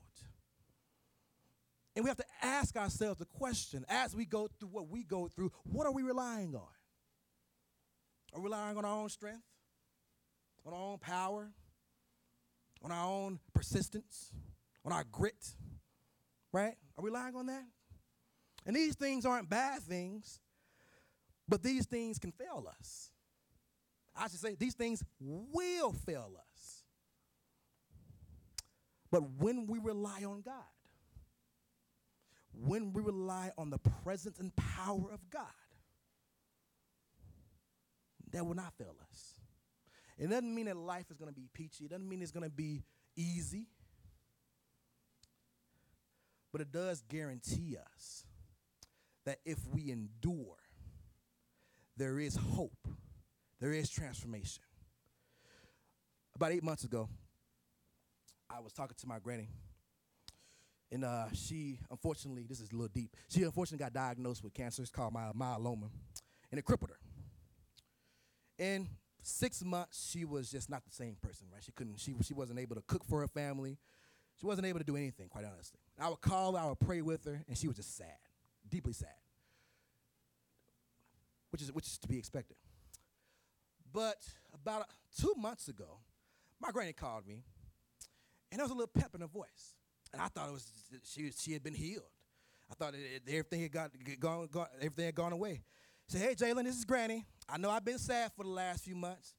And 1.96 2.06
we 2.06 2.10
have 2.10 2.18
to 2.18 2.26
ask 2.42 2.78
ourselves 2.78 3.20
the 3.20 3.26
question 3.26 3.86
as 3.90 4.16
we 4.16 4.26
go 4.26 4.48
through 4.48 4.70
what 4.70 4.88
we 4.88 5.04
go 5.04 5.28
through, 5.28 5.52
what 5.64 5.86
are 5.86 5.92
we 5.92 6.04
relying 6.04 6.56
on? 6.56 6.62
Are 8.34 8.40
we 8.40 8.46
relying 8.46 8.78
on 8.78 8.86
our 8.86 9.02
own 9.02 9.10
strength, 9.10 9.44
on 10.66 10.74
our 10.74 10.80
own 10.80 11.00
power, 11.00 11.52
on 12.84 12.92
our 12.92 13.06
own 13.06 13.40
persistence, 13.54 14.32
on 14.86 14.92
our 14.92 15.04
grit? 15.12 15.56
Right? 16.52 16.76
Are 16.98 17.04
we 17.04 17.10
relying 17.10 17.36
on 17.36 17.46
that? 17.48 17.64
And 18.66 18.76
these 18.76 18.96
things 18.96 19.26
aren't 19.26 19.50
bad 19.50 19.82
things, 19.82 20.40
but 21.48 21.64
these 21.64 21.86
things 21.86 22.20
can 22.20 22.32
fail 22.32 22.68
us. 22.80 23.12
I 24.16 24.28
should 24.28 24.40
say, 24.40 24.56
these 24.56 24.74
things 24.74 25.04
will 25.20 25.94
fail 25.94 26.32
us. 26.38 26.84
But 29.10 29.24
when 29.40 29.68
we 29.68 29.80
rely 29.80 30.24
on 30.26 30.42
God, 30.42 30.54
when 32.54 32.94
we 32.94 33.02
rely 33.02 33.52
on 33.58 33.70
the 33.70 33.78
presence 33.78 34.40
and 34.40 34.56
power 34.56 35.12
of 35.12 35.30
God, 35.30 35.46
that 38.32 38.46
will 38.46 38.56
not 38.56 38.74
fail 38.78 38.96
us. 39.10 39.41
It 40.22 40.30
doesn't 40.30 40.54
mean 40.54 40.68
that 40.68 40.78
life 40.78 41.10
is 41.10 41.18
going 41.18 41.34
to 41.34 41.36
be 41.36 41.48
peachy. 41.52 41.86
It 41.86 41.90
doesn't 41.90 42.08
mean 42.08 42.22
it's 42.22 42.32
going 42.32 42.44
to 42.44 42.56
be 42.56 42.84
easy. 43.18 43.66
But 46.52 46.62
it 46.62 46.72
does 46.72 47.02
guarantee 47.10 47.76
us 47.96 48.24
that 49.26 49.40
if 49.46 49.58
we 49.74 49.92
endure, 49.92 50.58
there 51.98 52.20
is 52.20 52.36
hope, 52.36 52.88
there 53.60 53.74
is 53.74 53.90
transformation. 53.90 54.62
About 56.36 56.52
eight 56.52 56.64
months 56.64 56.84
ago, 56.84 57.10
I 58.48 58.60
was 58.60 58.74
talking 58.74 58.96
to 59.00 59.08
my 59.08 59.18
granny, 59.18 59.50
and 60.92 61.04
uh, 61.04 61.26
she, 61.34 61.80
unfortunately, 61.90 62.46
this 62.48 62.60
is 62.60 62.72
a 62.72 62.76
little 62.76 62.90
deep, 62.94 63.16
she 63.28 63.42
unfortunately 63.42 63.84
got 63.84 63.94
diagnosed 63.94 64.44
with 64.44 64.54
cancer. 64.54 64.84
It's 64.84 64.92
called 64.92 65.14
my 65.14 65.32
myeloma, 65.36 65.90
and 66.52 66.60
it 66.60 66.64
crippled 66.64 66.92
her. 66.92 67.00
In 68.64 68.88
six 69.22 69.64
months, 69.64 70.10
she 70.12 70.26
was 70.26 70.50
just 70.52 70.70
not 70.70 70.84
the 70.86 70.92
same 70.92 71.16
person, 71.22 71.48
right? 71.52 71.64
She 71.64 71.72
couldn't, 71.72 72.00
she, 72.00 72.16
she 72.24 72.34
wasn't 72.34 72.60
able 72.60 72.76
to 72.76 72.82
cook 72.82 73.04
for 73.04 73.22
her 73.22 73.28
family. 73.28 73.78
She 74.40 74.46
wasn't 74.46 74.68
able 74.68 74.80
to 74.80 74.86
do 74.86 74.96
anything, 74.96 75.30
quite 75.30 75.46
honestly. 75.46 75.80
I 76.00 76.10
would 76.10 76.22
call 76.22 76.54
her, 76.54 76.60
I 76.60 76.68
would 76.68 76.80
pray 76.80 77.02
with 77.02 77.26
her, 77.26 77.44
and 77.48 77.58
she 77.58 77.68
was 77.68 77.78
just 77.78 77.96
sad, 77.96 78.18
deeply 78.68 78.94
sad, 78.94 79.10
which 81.52 81.62
is, 81.62 81.72
which 81.72 81.86
is 81.86 81.98
to 82.00 82.08
be 82.08 82.18
expected. 82.18 82.58
But 83.94 84.18
about 84.54 84.86
two 85.20 85.34
months 85.38 85.68
ago, 85.68 86.00
my 86.60 86.72
granny 86.72 86.94
called 86.94 87.28
me, 87.28 87.44
and 88.52 88.60
there 88.60 88.66
was 88.66 88.72
a 88.72 88.76
little 88.76 88.88
pep 88.88 89.14
in 89.14 89.22
her 89.22 89.28
voice. 89.28 89.76
And 90.14 90.22
I 90.22 90.28
thought 90.28 90.50
it 90.50 90.54
was 90.54 90.68
she, 91.04 91.32
she 91.32 91.54
had 91.54 91.64
been 91.64 91.74
healed. 91.74 92.04
I 92.70 92.74
thought 92.74 92.94
it, 92.96 93.24
everything 93.28 93.62
had 93.62 93.72
got, 93.72 93.92
gone, 94.20 94.48
gone, 94.52 94.68
everything 94.78 95.06
had 95.06 95.16
gone 95.16 95.34
away. 95.34 95.64
Say, 96.08 96.20
hey, 96.20 96.36
Jalen, 96.36 96.64
this 96.64 96.78
is 96.78 96.86
Granny. 96.86 97.26
I 97.52 97.58
know 97.58 97.70
I've 97.70 97.84
been 97.84 98.00
sad 98.00 98.32
for 98.36 98.44
the 98.44 98.50
last 98.50 98.86
few 98.86 98.96
months, 98.96 99.36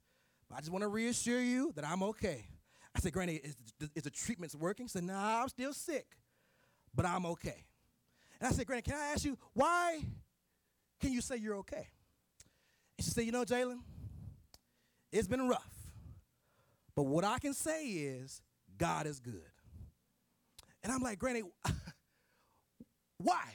but 0.48 0.57
I 0.57 0.59
just 0.61 0.70
want 0.70 0.83
to 0.83 0.88
reassure 0.88 1.40
you 1.40 1.72
that 1.77 1.87
I'm 1.87 2.03
okay. 2.03 2.46
I 2.94 3.01
said, 3.01 3.12
Granny, 3.12 3.37
is, 3.37 3.57
is 3.94 4.03
the 4.03 4.11
treatments 4.11 4.55
working? 4.55 4.87
She 4.87 4.90
said, 4.90 5.05
nah, 5.05 5.42
I'm 5.42 5.48
still 5.48 5.72
sick, 5.72 6.07
but 6.94 7.07
I'm 7.07 7.25
okay. 7.25 7.64
And 8.38 8.48
I 8.48 8.53
said, 8.53 8.66
Granny, 8.66 8.83
can 8.83 8.94
I 8.94 9.12
ask 9.12 9.25
you, 9.25 9.38
why 9.55 10.01
can 11.01 11.12
you 11.12 11.22
say 11.22 11.37
you're 11.37 11.57
okay? 11.57 11.88
And 12.98 13.05
she 13.05 13.11
said, 13.11 13.25
you 13.25 13.33
know, 13.33 13.44
Jalen, 13.44 13.79
it's 15.11 15.29
been 15.29 15.48
rough. 15.48 15.72
But 16.94 17.05
what 17.05 17.25
I 17.25 17.38
can 17.38 17.55
say 17.55 17.87
is, 17.87 18.42
God 18.77 19.07
is 19.07 19.20
good. 19.20 19.40
And 20.83 20.92
I'm 20.92 21.01
like, 21.01 21.18
Granny, 21.18 21.42
why? 23.16 23.55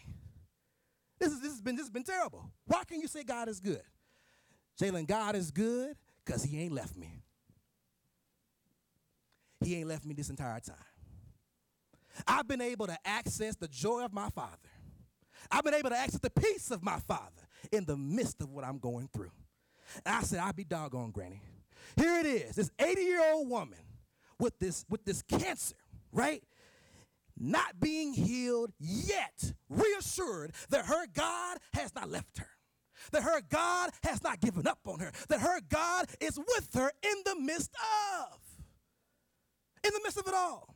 This, 1.19 1.31
is, 1.31 1.41
this, 1.41 1.51
has 1.51 1.61
been, 1.61 1.75
this 1.75 1.85
has 1.85 1.91
been 1.91 2.03
terrible. 2.03 2.49
Why 2.65 2.83
can 2.85 2.99
you 3.01 3.07
say 3.07 3.23
God 3.23 3.49
is 3.49 3.59
good? 3.59 3.81
Jalen, 4.79 5.07
God 5.07 5.35
is 5.35 5.51
good 5.51 5.95
because 6.25 6.43
he 6.43 6.61
ain't 6.61 6.73
left 6.73 6.95
me. 6.95 7.23
He 9.61 9.75
ain't 9.75 9.87
left 9.87 10.05
me 10.05 10.13
this 10.13 10.29
entire 10.29 10.59
time. 10.59 10.75
I've 12.27 12.47
been 12.47 12.61
able 12.61 12.87
to 12.87 12.97
access 13.05 13.55
the 13.55 13.67
joy 13.67 14.03
of 14.05 14.13
my 14.13 14.29
Father. 14.29 14.57
I've 15.51 15.63
been 15.63 15.73
able 15.73 15.89
to 15.89 15.97
access 15.97 16.19
the 16.19 16.29
peace 16.29 16.71
of 16.71 16.83
my 16.83 16.99
Father 16.99 17.47
in 17.71 17.85
the 17.85 17.97
midst 17.97 18.41
of 18.41 18.51
what 18.51 18.63
I'm 18.63 18.79
going 18.79 19.09
through. 19.13 19.31
And 20.05 20.15
I 20.15 20.21
said, 20.21 20.39
I'll 20.39 20.53
be 20.53 20.63
doggone, 20.63 21.11
Granny. 21.11 21.41
Here 21.95 22.19
it 22.19 22.25
is, 22.25 22.55
this 22.55 22.71
80 22.79 23.01
year 23.01 23.21
old 23.33 23.49
woman 23.49 23.79
with 24.39 24.57
this, 24.59 24.85
with 24.89 25.05
this 25.05 25.21
cancer, 25.21 25.75
right? 26.11 26.43
Not 27.39 27.79
being 27.79 28.13
healed 28.13 28.71
yet, 28.79 29.53
reassured 29.69 30.53
that 30.69 30.85
her 30.85 31.05
God 31.13 31.59
has 31.73 31.93
not 31.95 32.09
left 32.09 32.39
her 32.39 32.56
that 33.11 33.23
her 33.23 33.41
God 33.49 33.91
has 34.03 34.23
not 34.23 34.39
given 34.39 34.67
up 34.67 34.79
on 34.85 34.99
her, 34.99 35.11
that 35.29 35.39
her 35.41 35.59
God 35.69 36.05
is 36.19 36.37
with 36.37 36.69
her 36.73 36.91
in 37.03 37.15
the 37.25 37.35
midst 37.39 37.71
of, 38.31 38.39
in 39.83 39.91
the 39.93 39.99
midst 40.03 40.17
of 40.17 40.27
it 40.27 40.33
all. 40.33 40.75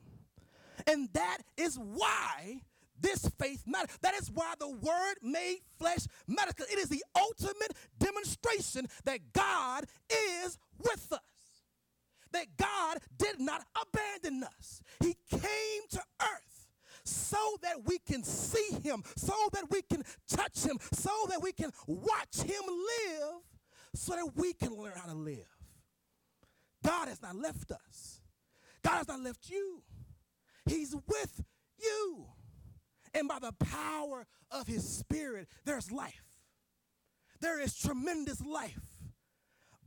And 0.88 1.10
that 1.14 1.40
is 1.58 1.78
why 1.78 2.62
this 3.00 3.30
faith 3.40 3.64
matters. 3.66 3.98
That 4.02 4.14
is 4.16 4.30
why 4.32 4.54
the 4.60 4.70
word 4.70 5.16
made 5.22 5.60
flesh 5.78 6.06
matters. 6.28 6.54
It 6.72 6.78
is 6.78 6.90
the 6.90 7.04
ultimate 7.18 7.74
demonstration 8.00 8.88
that 9.06 9.20
God 9.34 9.86
is 10.10 10.58
with 10.78 11.12
us. 11.12 11.20
That 12.32 12.46
God 12.58 13.00
did 13.18 13.40
not 13.40 13.66
abandon 13.76 14.44
us. 14.44 14.82
He 15.02 15.16
came 15.30 15.82
to 15.92 16.02
earth 16.22 16.51
so 17.04 17.58
that 17.62 17.86
we 17.86 18.00
can 18.00 18.24
see 18.24 18.76
him, 18.84 19.04
so 19.16 19.34
that 19.54 19.66
we 19.70 19.82
can 19.82 20.04
touch 20.30 20.64
him, 20.64 20.78
so 20.94 21.12
that 21.30 21.42
we 21.42 21.52
can 21.52 21.72
watch 21.88 22.42
him 22.44 22.62
live, 22.68 23.34
so 23.94 24.16
that 24.16 24.36
we 24.36 24.54
can 24.54 24.76
learn 24.76 24.94
how 24.96 25.08
to 25.12 25.18
live. 25.18 25.48
God 26.84 27.08
has 27.08 27.22
not 27.22 27.36
left 27.36 27.72
us. 27.72 28.22
God 28.84 28.98
has 28.98 29.08
not 29.08 29.22
left 29.22 29.50
you. 29.50 29.84
He's 30.66 30.96
with 30.96 31.44
you. 31.78 32.26
And 33.14 33.28
by 33.28 33.40
the 33.40 33.52
power 33.52 34.26
of 34.50 34.68
his 34.68 34.88
spirit, 34.88 35.48
there's 35.66 35.92
life. 35.92 36.24
There 37.42 37.60
is 37.60 37.76
tremendous 37.76 38.42
life 38.42 38.80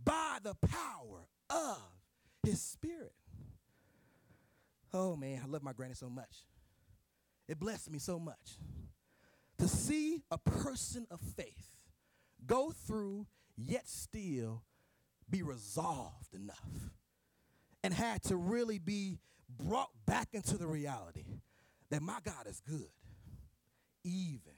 by 0.04 0.38
the 0.42 0.54
power 0.54 1.28
of 1.48 1.80
his 2.42 2.60
spirit. 2.60 3.12
Oh 4.92 5.16
man, 5.16 5.40
I 5.42 5.48
love 5.48 5.62
my 5.62 5.72
granny 5.72 5.94
so 5.94 6.08
much. 6.08 6.44
It 7.48 7.58
blessed 7.60 7.90
me 7.90 7.98
so 7.98 8.18
much 8.18 8.58
to 9.58 9.68
see 9.68 10.22
a 10.30 10.38
person 10.38 11.06
of 11.10 11.20
faith 11.20 11.68
go 12.46 12.70
through, 12.70 13.26
yet 13.56 13.88
still 13.88 14.62
be 15.30 15.42
resolved 15.42 16.34
enough 16.34 16.92
and 17.82 17.92
had 17.92 18.22
to 18.24 18.36
really 18.36 18.78
be 18.78 19.18
brought 19.48 19.90
back 20.06 20.28
into 20.32 20.56
the 20.56 20.66
reality 20.66 21.24
that 21.90 22.02
my 22.02 22.18
God 22.24 22.46
is 22.46 22.60
good, 22.60 22.88
even 24.04 24.54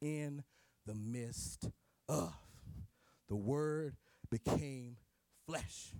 in 0.00 0.44
the 0.86 0.94
midst 0.94 1.68
of. 2.08 2.34
The 3.28 3.36
word 3.36 3.96
became 4.30 4.96
flesh. 5.46 5.92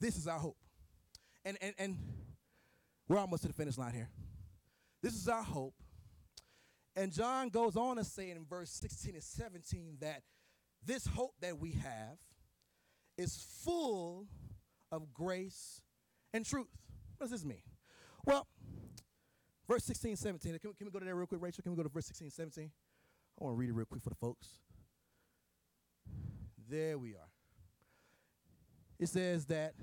This 0.00 0.16
is 0.16 0.26
our 0.26 0.38
hope. 0.38 0.56
And, 1.44 1.56
and, 1.62 1.74
and 1.78 1.96
we're 3.08 3.18
almost 3.18 3.42
to 3.42 3.48
the 3.48 3.54
finish 3.54 3.78
line 3.78 3.94
here. 3.94 4.10
This 5.02 5.14
is 5.14 5.28
our 5.28 5.42
hope. 5.42 5.74
And 6.96 7.12
John 7.12 7.48
goes 7.48 7.76
on 7.76 7.96
to 7.96 8.04
say 8.04 8.30
in 8.30 8.44
verse 8.44 8.70
16 8.70 9.14
and 9.14 9.22
17 9.22 9.98
that 10.00 10.22
this 10.84 11.06
hope 11.06 11.34
that 11.40 11.58
we 11.58 11.72
have 11.72 12.18
is 13.16 13.44
full 13.64 14.26
of 14.90 15.12
grace 15.12 15.80
and 16.32 16.44
truth. 16.44 16.66
What 17.16 17.30
does 17.30 17.30
this 17.30 17.44
mean? 17.44 17.62
Well, 18.24 18.46
verse 19.68 19.84
16, 19.84 20.16
17. 20.16 20.58
Can, 20.58 20.72
can 20.72 20.86
we 20.86 20.90
go 20.90 20.98
to 20.98 21.04
there 21.04 21.14
real 21.14 21.26
quick, 21.26 21.42
Rachel? 21.42 21.62
Can 21.62 21.72
we 21.72 21.76
go 21.76 21.82
to 21.84 21.88
verse 21.88 22.06
16, 22.06 22.30
17? 22.30 22.70
I 23.40 23.44
want 23.44 23.54
to 23.54 23.58
read 23.58 23.70
it 23.70 23.74
real 23.74 23.86
quick 23.86 24.02
for 24.02 24.10
the 24.10 24.16
folks. 24.16 24.48
There 26.68 26.98
we 26.98 27.10
are. 27.10 27.30
It 28.98 29.08
says 29.08 29.46
that, 29.46 29.74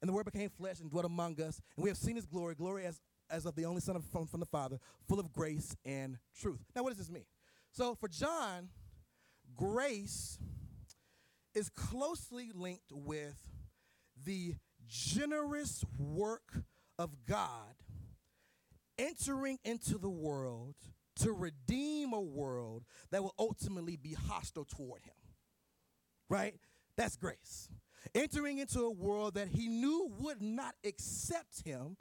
and 0.00 0.08
the 0.08 0.12
word 0.12 0.24
became 0.24 0.50
flesh 0.50 0.80
and 0.80 0.90
dwelt 0.90 1.06
among 1.06 1.40
us, 1.40 1.60
and 1.76 1.84
we 1.84 1.88
have 1.88 1.96
seen 1.96 2.16
his 2.16 2.26
glory, 2.26 2.56
glory 2.56 2.84
as 2.84 3.00
as 3.32 3.46
of 3.46 3.56
the 3.56 3.64
only 3.64 3.80
Son 3.80 3.96
of, 3.96 4.04
from, 4.04 4.26
from 4.26 4.40
the 4.40 4.46
Father, 4.46 4.78
full 5.08 5.18
of 5.18 5.32
grace 5.32 5.74
and 5.84 6.18
truth. 6.38 6.60
Now, 6.76 6.82
what 6.82 6.90
does 6.90 6.98
this 6.98 7.10
mean? 7.10 7.24
So, 7.72 7.94
for 7.94 8.08
John, 8.08 8.68
grace 9.56 10.38
is 11.54 11.70
closely 11.70 12.50
linked 12.54 12.92
with 12.92 13.36
the 14.24 14.54
generous 14.86 15.84
work 15.98 16.62
of 16.98 17.24
God 17.26 17.74
entering 18.98 19.58
into 19.64 19.98
the 19.98 20.10
world 20.10 20.74
to 21.16 21.32
redeem 21.32 22.12
a 22.12 22.20
world 22.20 22.84
that 23.10 23.22
will 23.22 23.34
ultimately 23.38 23.96
be 23.96 24.14
hostile 24.28 24.64
toward 24.64 25.02
him. 25.02 25.14
Right? 26.28 26.54
That's 26.96 27.16
grace. 27.16 27.68
entering 28.14 28.58
into 28.58 28.80
a 28.80 28.90
world 28.90 29.34
that 29.34 29.48
he 29.48 29.68
knew 29.68 30.10
would 30.20 30.42
not 30.42 30.74
accept 30.84 31.64
him, 31.64 31.96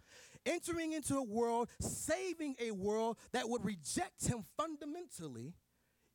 entering 0.46 0.94
into 0.94 1.18
a 1.18 1.24
world, 1.24 1.70
saving 1.80 2.56
a 2.60 2.72
world 2.72 3.18
that 3.32 3.48
would 3.50 3.64
reject 3.64 4.28
him 4.28 4.44
fundamentally, 4.58 5.54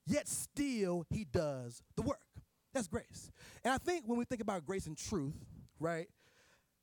yet 0.07 0.29
still 0.29 1.05
he 1.11 1.24
does 1.24 1.83
the 1.97 2.03
work. 2.03 2.20
That's 2.74 2.89
grace. 2.89 3.31
And 3.64 3.72
I 3.72 3.79
think 3.79 4.05
when 4.07 4.18
we 4.18 4.24
think 4.24 4.41
about 4.43 4.66
grace 4.66 4.87
and 4.87 4.97
truth, 4.97 5.35
right, 5.81 6.09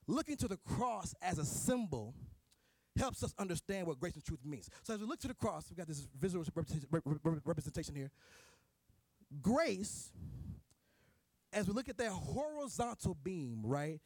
looking 0.07 0.37
to 0.37 0.47
the 0.47 0.57
cross 0.57 1.13
as 1.21 1.37
a 1.37 1.45
symbol 1.45 2.15
helps 2.97 3.23
us 3.23 3.33
understand 3.39 3.87
what 3.87 3.99
grace 3.99 4.15
and 4.15 4.23
truth 4.23 4.39
means. 4.45 4.69
So 4.83 4.93
as 4.93 4.99
we 4.99 5.05
look 5.05 5.19
to 5.21 5.27
the 5.27 5.33
cross, 5.33 5.65
we've 5.69 5.77
got 5.77 5.87
this 5.87 6.07
visual 6.19 6.45
representation 7.45 7.95
here. 7.95 8.11
Grace, 9.41 10.11
as 11.53 11.67
we 11.67 11.73
look 11.73 11.89
at 11.89 11.97
that 11.97 12.11
horizontal 12.11 13.17
beam, 13.23 13.61
right, 13.63 13.99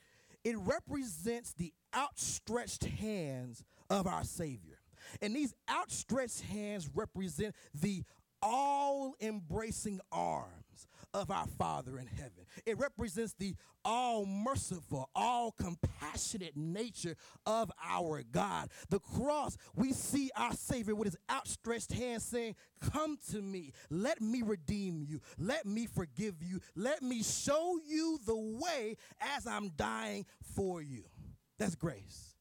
it 0.43 0.55
represents 0.57 1.53
the 1.53 1.73
outstretched 1.95 2.85
hands 2.85 3.63
of 3.89 4.07
our 4.07 4.23
Savior. 4.23 4.79
And 5.21 5.35
these 5.35 5.53
outstretched 5.69 6.41
hands 6.41 6.89
represent 6.93 7.55
the 7.73 8.03
all 8.41 9.15
embracing 9.19 9.99
arms 10.11 10.87
of 11.18 11.32
our 11.32 11.47
Father 11.57 11.97
in 11.97 12.05
heaven. 12.05 12.45
It 12.65 12.78
represents 12.78 13.34
the 13.34 13.55
all 13.84 14.26
merciful, 14.26 15.09
all 15.15 15.51
compassionate 15.51 16.55
nature 16.55 17.15
of 17.45 17.72
our 17.84 18.22
God. 18.32 18.70
The 18.89 18.99
cross, 18.99 19.57
we 19.76 19.93
see 19.93 20.30
our 20.38 20.53
Savior 20.53 20.93
with 20.93 21.07
his 21.07 21.18
outstretched 21.30 21.91
hand 21.93 22.22
saying, 22.22 22.55
Come 22.91 23.18
to 23.32 23.41
me, 23.41 23.74
let 23.89 24.22
me 24.22 24.43
redeem 24.43 25.03
you, 25.07 25.22
let 25.39 25.65
me 25.65 25.88
forgive 25.88 26.36
you, 26.43 26.59
let 26.76 27.01
me 27.01 27.24
show 27.24 27.80
you 27.84 28.20
the 28.26 28.38
way 28.38 28.95
as 29.20 29.47
I'm 29.47 29.70
dying 29.70 30.26
for 30.55 30.84
you. 30.84 31.05
That's 31.57 31.76
grace. 31.76 32.36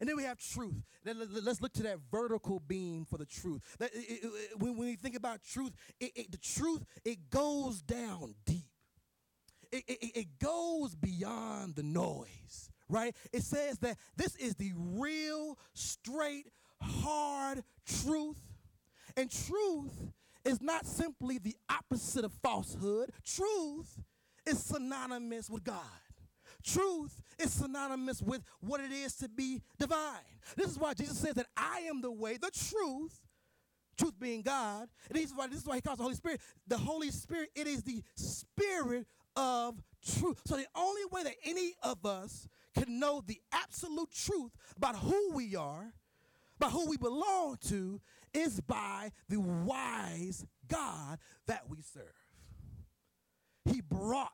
And 0.00 0.08
then 0.08 0.16
we 0.16 0.24
have 0.24 0.38
truth. 0.38 0.84
Let's 1.04 1.60
look 1.60 1.72
to 1.74 1.82
that 1.84 1.98
vertical 2.10 2.60
beam 2.60 3.04
for 3.04 3.18
the 3.18 3.26
truth. 3.26 3.62
When 4.58 4.76
we 4.76 4.96
think 4.96 5.16
about 5.16 5.42
truth, 5.42 5.72
the 6.00 6.38
truth, 6.42 6.84
it 7.04 7.30
goes 7.30 7.82
down 7.82 8.34
deep. 8.44 8.66
It 9.72 10.38
goes 10.38 10.94
beyond 10.94 11.76
the 11.76 11.82
noise, 11.82 12.70
right? 12.88 13.14
It 13.32 13.42
says 13.42 13.78
that 13.78 13.98
this 14.16 14.36
is 14.36 14.54
the 14.54 14.72
real, 14.76 15.58
straight, 15.74 16.46
hard 16.80 17.62
truth. 17.86 18.40
And 19.16 19.30
truth 19.30 20.12
is 20.44 20.60
not 20.60 20.86
simply 20.86 21.38
the 21.38 21.56
opposite 21.68 22.24
of 22.24 22.32
falsehood, 22.42 23.10
truth 23.24 23.98
is 24.46 24.62
synonymous 24.62 25.50
with 25.50 25.64
God. 25.64 25.82
Truth 26.66 27.22
is 27.38 27.52
synonymous 27.52 28.20
with 28.20 28.42
what 28.60 28.80
it 28.80 28.90
is 28.90 29.14
to 29.16 29.28
be 29.28 29.62
divine. 29.78 29.98
This 30.56 30.70
is 30.70 30.78
why 30.78 30.94
Jesus 30.94 31.18
says 31.18 31.34
that 31.34 31.46
I 31.56 31.80
am 31.88 32.00
the 32.00 32.10
way, 32.10 32.36
the 32.36 32.50
truth, 32.50 33.20
truth 33.96 34.18
being 34.18 34.42
God. 34.42 34.88
And 35.08 35.16
this 35.16 35.26
is 35.26 35.36
why, 35.36 35.46
this 35.46 35.60
is 35.60 35.66
why 35.66 35.76
he 35.76 35.80
calls 35.80 35.98
the 35.98 36.02
Holy 36.02 36.16
Spirit. 36.16 36.40
The 36.66 36.78
Holy 36.78 37.10
Spirit, 37.10 37.50
it 37.54 37.68
is 37.68 37.84
the 37.84 38.02
spirit 38.16 39.06
of 39.36 39.80
truth. 40.04 40.40
So 40.44 40.56
the 40.56 40.66
only 40.74 41.02
way 41.12 41.22
that 41.22 41.34
any 41.44 41.74
of 41.82 42.04
us 42.04 42.48
can 42.76 42.98
know 42.98 43.22
the 43.24 43.40
absolute 43.52 44.10
truth 44.10 44.50
about 44.76 44.96
who 44.96 45.32
we 45.34 45.54
are, 45.54 45.92
about 46.56 46.72
who 46.72 46.88
we 46.88 46.96
belong 46.96 47.58
to, 47.68 48.00
is 48.34 48.60
by 48.60 49.12
the 49.28 49.40
wise 49.40 50.44
God 50.68 51.18
that 51.46 51.68
we 51.68 51.78
serve. 51.80 52.02
He 53.64 53.80
brought 53.80 54.30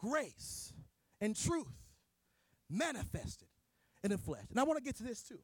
grace 0.00 0.72
and 1.20 1.36
truth 1.36 1.66
manifested 2.70 3.48
in 4.02 4.10
the 4.10 4.18
flesh. 4.18 4.44
And 4.50 4.60
I 4.60 4.62
want 4.64 4.78
to 4.78 4.84
get 4.84 4.96
to 4.96 5.02
this 5.02 5.22
too. 5.22 5.38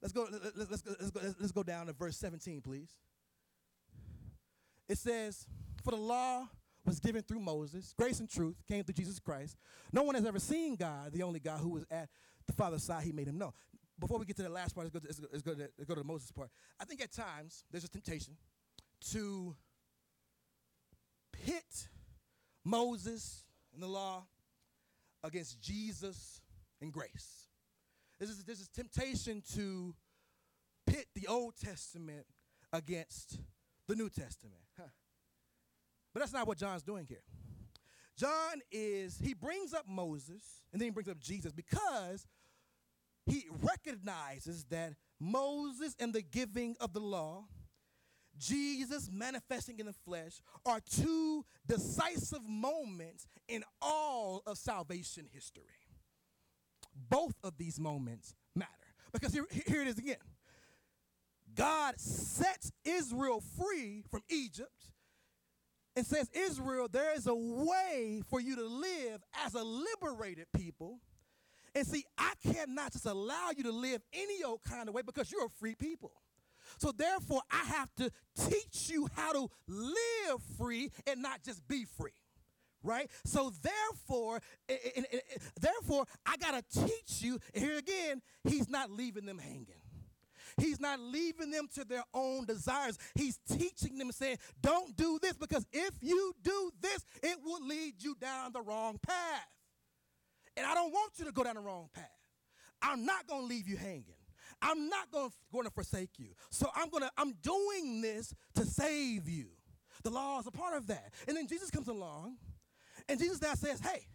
Let's 0.00 0.12
go, 0.12 0.26
let's, 0.30 0.70
let's, 0.70 0.82
let's, 1.00 1.10
go, 1.10 1.20
let's 1.38 1.52
go 1.52 1.62
down 1.62 1.86
to 1.86 1.92
verse 1.92 2.16
17, 2.16 2.60
please. 2.60 2.90
It 4.88 4.98
says, 4.98 5.46
For 5.84 5.92
the 5.92 5.96
law 5.96 6.48
was 6.84 6.98
given 6.98 7.22
through 7.22 7.40
Moses, 7.40 7.94
grace 7.96 8.18
and 8.18 8.28
truth 8.28 8.56
came 8.66 8.82
through 8.82 8.94
Jesus 8.94 9.20
Christ. 9.20 9.56
No 9.92 10.02
one 10.02 10.16
has 10.16 10.26
ever 10.26 10.40
seen 10.40 10.74
God, 10.74 11.12
the 11.12 11.22
only 11.22 11.38
God 11.38 11.60
who 11.60 11.70
was 11.70 11.86
at 11.90 12.08
the 12.46 12.52
Father's 12.52 12.82
side, 12.82 13.04
he 13.04 13.12
made 13.12 13.28
him 13.28 13.38
know. 13.38 13.54
Before 14.00 14.18
we 14.18 14.24
get 14.24 14.36
to 14.36 14.42
the 14.42 14.48
last 14.48 14.74
part, 14.74 14.86
let's 14.92 14.92
go 14.92 14.98
to, 14.98 15.20
go, 15.20 15.28
let's 15.32 15.42
go, 15.42 15.54
to, 15.54 15.60
let's 15.78 15.88
go 15.88 15.94
to 15.94 16.00
the 16.00 16.06
Moses 16.06 16.32
part. 16.32 16.50
I 16.80 16.84
think 16.84 17.00
at 17.00 17.12
times 17.12 17.64
there's 17.70 17.84
a 17.84 17.88
temptation 17.88 18.34
to 19.12 19.54
pit 21.32 21.88
Moses 22.64 23.44
and 23.72 23.82
the 23.82 23.86
law 23.86 24.24
against 25.24 25.60
Jesus 25.60 26.40
and 26.80 26.92
grace. 26.92 27.48
This 28.18 28.30
is, 28.30 28.44
this 28.44 28.60
is 28.60 28.68
temptation 28.68 29.42
to 29.54 29.94
pit 30.86 31.06
the 31.14 31.26
Old 31.26 31.54
Testament 31.56 32.26
against 32.72 33.38
the 33.88 33.96
New 33.96 34.08
Testament. 34.08 34.62
Huh. 34.78 34.88
But 36.12 36.20
that's 36.20 36.32
not 36.32 36.46
what 36.46 36.58
John's 36.58 36.82
doing 36.82 37.06
here. 37.08 37.22
John 38.16 38.60
is, 38.70 39.18
he 39.18 39.34
brings 39.34 39.72
up 39.72 39.88
Moses 39.88 40.62
and 40.72 40.80
then 40.80 40.86
he 40.86 40.90
brings 40.90 41.08
up 41.08 41.18
Jesus 41.18 41.52
because 41.52 42.26
he 43.26 43.46
recognizes 43.62 44.64
that 44.64 44.94
Moses 45.18 45.96
and 45.98 46.12
the 46.12 46.22
giving 46.22 46.76
of 46.80 46.92
the 46.92 47.00
law, 47.00 47.44
Jesus 48.38 49.10
manifesting 49.12 49.78
in 49.78 49.86
the 49.86 49.92
flesh, 49.92 50.40
are 50.64 50.80
two 50.80 51.44
decisive 51.66 52.46
moments 52.48 53.26
in 53.48 53.64
all 53.80 54.42
of 54.46 54.58
salvation 54.58 55.26
history. 55.32 55.64
Both 57.08 57.34
of 57.42 57.56
these 57.58 57.78
moments 57.78 58.34
matter. 58.54 58.70
Because 59.12 59.32
here, 59.32 59.46
here 59.66 59.82
it 59.82 59.88
is 59.88 59.98
again 59.98 60.16
God 61.54 61.98
sets 62.00 62.72
Israel 62.84 63.42
free 63.58 64.02
from 64.10 64.22
Egypt 64.28 64.70
and 65.96 66.06
says, 66.06 66.30
Israel, 66.32 66.88
there 66.90 67.14
is 67.14 67.26
a 67.26 67.34
way 67.34 68.22
for 68.30 68.40
you 68.40 68.56
to 68.56 68.64
live 68.64 69.22
as 69.44 69.54
a 69.54 69.62
liberated 69.62 70.46
people. 70.56 70.98
And 71.74 71.86
see, 71.86 72.04
I 72.16 72.32
cannot 72.42 72.92
just 72.92 73.06
allow 73.06 73.50
you 73.56 73.64
to 73.64 73.72
live 73.72 74.02
any 74.12 74.42
old 74.42 74.62
kind 74.62 74.88
of 74.88 74.94
way 74.94 75.02
because 75.02 75.30
you're 75.30 75.46
a 75.46 75.50
free 75.50 75.74
people. 75.74 76.12
So 76.78 76.92
therefore, 76.92 77.42
I 77.50 77.64
have 77.64 77.88
to 77.96 78.10
teach 78.48 78.90
you 78.90 79.08
how 79.14 79.32
to 79.32 79.48
live 79.68 80.42
free 80.58 80.90
and 81.06 81.22
not 81.22 81.42
just 81.42 81.66
be 81.68 81.84
free 81.84 82.12
right? 82.84 83.08
So 83.24 83.52
therefore, 83.62 84.40
therefore, 85.60 86.04
I 86.26 86.36
gotta 86.36 86.64
teach 86.74 87.22
you. 87.22 87.38
Here 87.54 87.78
again, 87.78 88.22
he's 88.42 88.68
not 88.68 88.90
leaving 88.90 89.24
them 89.24 89.38
hanging. 89.38 89.82
He's 90.56 90.80
not 90.80 91.00
leaving 91.00 91.50
them 91.50 91.68
to 91.74 91.84
their 91.84 92.04
own 92.12 92.44
desires. 92.44 92.98
He's 93.14 93.38
teaching 93.48 93.98
them, 93.98 94.12
saying, 94.12 94.38
Don't 94.60 94.96
do 94.96 95.18
this 95.20 95.34
because 95.34 95.66
if 95.72 95.94
you 96.00 96.34
do 96.42 96.72
this, 96.80 97.04
it 97.22 97.38
will 97.44 97.66
lead 97.66 97.94
you 97.98 98.16
down 98.20 98.52
the 98.52 98.62
wrong 98.62 98.98
path. 99.06 99.48
And 100.56 100.66
I 100.66 100.74
don't 100.74 100.92
want 100.92 101.12
you 101.16 101.24
to 101.24 101.32
go 101.32 101.44
down 101.44 101.54
the 101.54 101.60
wrong 101.60 101.88
path. 101.94 102.10
I'm 102.82 103.06
not 103.06 103.26
going 103.26 103.42
to 103.42 103.46
leave 103.46 103.68
you 103.68 103.76
hanging. 103.76 104.21
I'm 104.62 104.88
not 104.88 105.10
going 105.10 105.64
to 105.64 105.70
forsake 105.70 106.18
you. 106.18 106.28
So 106.50 106.70
I'm 106.74 106.88
going 106.88 107.02
to 107.02 107.10
I'm 107.18 107.34
doing 107.42 108.00
this 108.00 108.32
to 108.54 108.64
save 108.64 109.28
you. 109.28 109.48
The 110.04 110.10
law 110.10 110.40
is 110.40 110.46
a 110.46 110.50
part 110.50 110.76
of 110.76 110.86
that. 110.86 111.12
And 111.28 111.36
then 111.36 111.46
Jesus 111.46 111.70
comes 111.70 111.88
along 111.88 112.36
and 113.08 113.18
Jesus 113.18 113.42
now 113.42 113.54
says, 113.54 113.80
hey, 113.80 114.06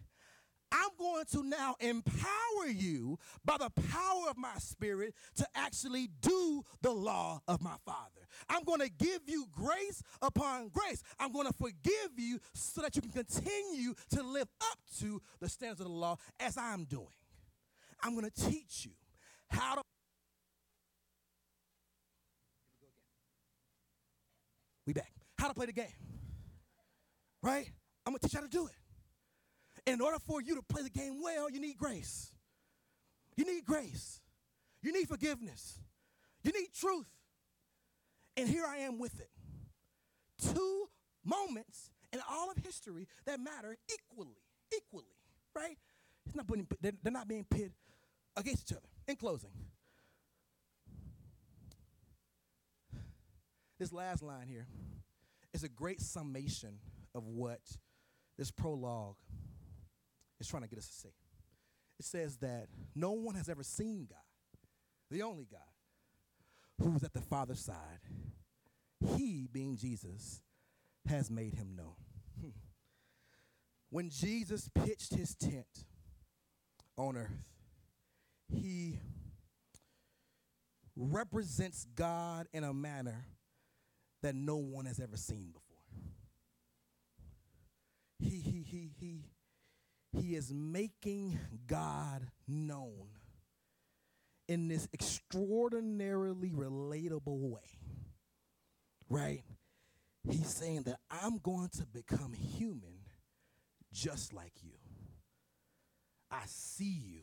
I'm 0.72 0.90
going 0.98 1.24
to 1.32 1.44
now 1.44 1.76
empower 1.80 2.68
you 2.68 3.18
by 3.46 3.58
the 3.58 3.70
power 3.70 4.30
of 4.30 4.38
my 4.38 4.56
spirit 4.58 5.14
to 5.36 5.48
actually 5.56 6.10
do 6.22 6.64
the 6.82 6.92
law 6.92 7.42
of 7.48 7.62
my 7.62 7.76
Father. 7.86 8.28
I'm 8.50 8.64
going 8.64 8.82
to 8.82 8.90
give 8.90 9.22
you 9.28 9.48
grace 9.52 10.04
upon 10.22 10.70
grace. 10.70 11.04
I'm 11.20 11.32
going 11.32 11.48
to 11.48 11.54
forgive 11.54 12.12
you 12.18 12.40
so 12.54 12.82
that 12.82 12.96
you 12.96 13.02
can 13.02 13.12
continue 13.12 13.94
to 14.12 14.24
live 14.24 14.50
up 14.62 14.80
to 15.00 15.22
the 15.40 15.48
standards 15.48 15.80
of 15.80 15.88
the 15.88 15.94
law 15.94 16.18
as 16.40 16.58
I'm 16.58 16.84
doing. 16.84 17.08
I'm 18.04 18.14
going 18.14 18.30
to 18.30 18.50
teach 18.50 18.86
you 18.86 18.92
how 19.50 19.76
to. 19.76 19.82
We 24.88 24.94
back. 24.94 25.12
How 25.38 25.50
to 25.50 25.54
play 25.54 25.66
the 25.66 25.74
game. 25.74 25.86
Right? 27.44 27.70
I'm 28.06 28.14
to 28.14 28.20
teach 28.20 28.34
you 28.34 28.40
how 28.40 28.46
to 28.46 28.50
do 28.50 28.68
it. 28.68 29.92
In 29.92 30.02
order 30.02 30.18
for 30.26 30.42
you 30.42 30.56
to 30.56 30.62
play 30.64 30.82
the 30.82 30.90
game 30.90 31.22
well, 31.22 31.52
you 31.52 31.60
need 31.60 31.78
grace. 31.78 32.32
You 33.36 33.46
need 33.46 33.66
grace. 33.66 34.22
You 34.82 34.94
need 34.94 35.08
forgiveness. 35.08 35.80
You 36.42 36.52
need 36.54 36.70
truth. 36.74 37.10
And 38.38 38.48
here 38.48 38.66
I 38.66 38.78
am 38.78 38.98
with 38.98 39.20
it. 39.20 39.30
Two 40.54 40.88
moments 41.24 41.92
in 42.14 42.20
all 42.32 42.50
of 42.50 42.58
history 42.58 43.08
that 43.26 43.40
matter 43.40 43.76
equally, 43.94 44.38
equally, 44.76 45.06
right? 45.56 45.78
It's 46.26 46.36
not 46.36 46.48
they're 46.82 47.12
not 47.12 47.28
being 47.28 47.46
pitted 47.50 47.74
against 48.36 48.72
each 48.72 48.78
other. 48.78 48.88
In 49.08 49.16
closing, 49.16 49.50
this 53.80 53.94
last 53.94 54.24
line 54.24 54.48
here 54.48 54.68
is 55.54 55.64
a 55.64 55.70
great 55.70 56.02
summation 56.02 56.80
of 57.16 57.26
what 57.28 57.62
this 58.38 58.52
prologue 58.52 59.16
is 60.40 60.48
trying 60.48 60.64
to 60.64 60.70
get 60.70 60.80
us 60.80 60.88
to 60.88 60.94
see. 60.94 61.14
It 62.00 62.06
says 62.06 62.38
that 62.38 62.68
no 62.96 63.12
one 63.12 63.36
has 63.36 63.50
ever 63.50 63.64
seen 63.64 64.08
God, 64.10 64.20
the 65.10 65.24
only 65.24 65.48
God, 65.50 65.60
who 66.80 66.96
is 66.96 67.04
at 67.04 67.14
the 67.14 67.22
Father's 67.22 67.60
side. 67.60 68.00
He, 69.16 69.48
being 69.52 69.78
Jesus, 69.78 70.42
has 71.08 71.32
made 71.32 71.54
him 71.54 71.76
known. 71.76 72.54
When 73.90 74.10
Jesus 74.10 74.70
pitched 74.76 75.16
his 75.16 75.34
tent 75.34 75.86
on 76.98 77.16
earth, 77.16 77.46
he 78.50 79.00
represents 80.98 81.88
God 81.96 82.48
in 82.52 82.66
a 82.66 82.74
manner 82.74 83.26
that 84.22 84.36
no 84.36 84.58
one 84.58 84.86
has 84.86 85.00
ever 85.00 85.18
seen 85.18 85.52
before. 85.52 85.78
He, 88.20 88.40
he, 88.40 88.64
he, 88.64 88.92
he, 89.00 89.24
he 90.20 90.36
is 90.36 90.52
making 90.54 91.40
God 91.68 92.28
known 92.48 93.08
in 94.48 94.68
this 94.68 94.88
extraordinarily 94.94 96.50
relatable 96.50 97.50
way, 97.50 97.80
right? 99.10 99.44
He's 100.30 100.48
saying 100.48 100.84
that 100.84 101.00
I'm 101.12 101.38
going 101.38 101.70
to 101.78 101.86
become 101.86 102.34
human 102.34 103.00
just 103.94 104.34
like 104.34 104.54
you. 104.64 104.72
I 106.32 106.42
see 106.46 107.02
you 107.06 107.22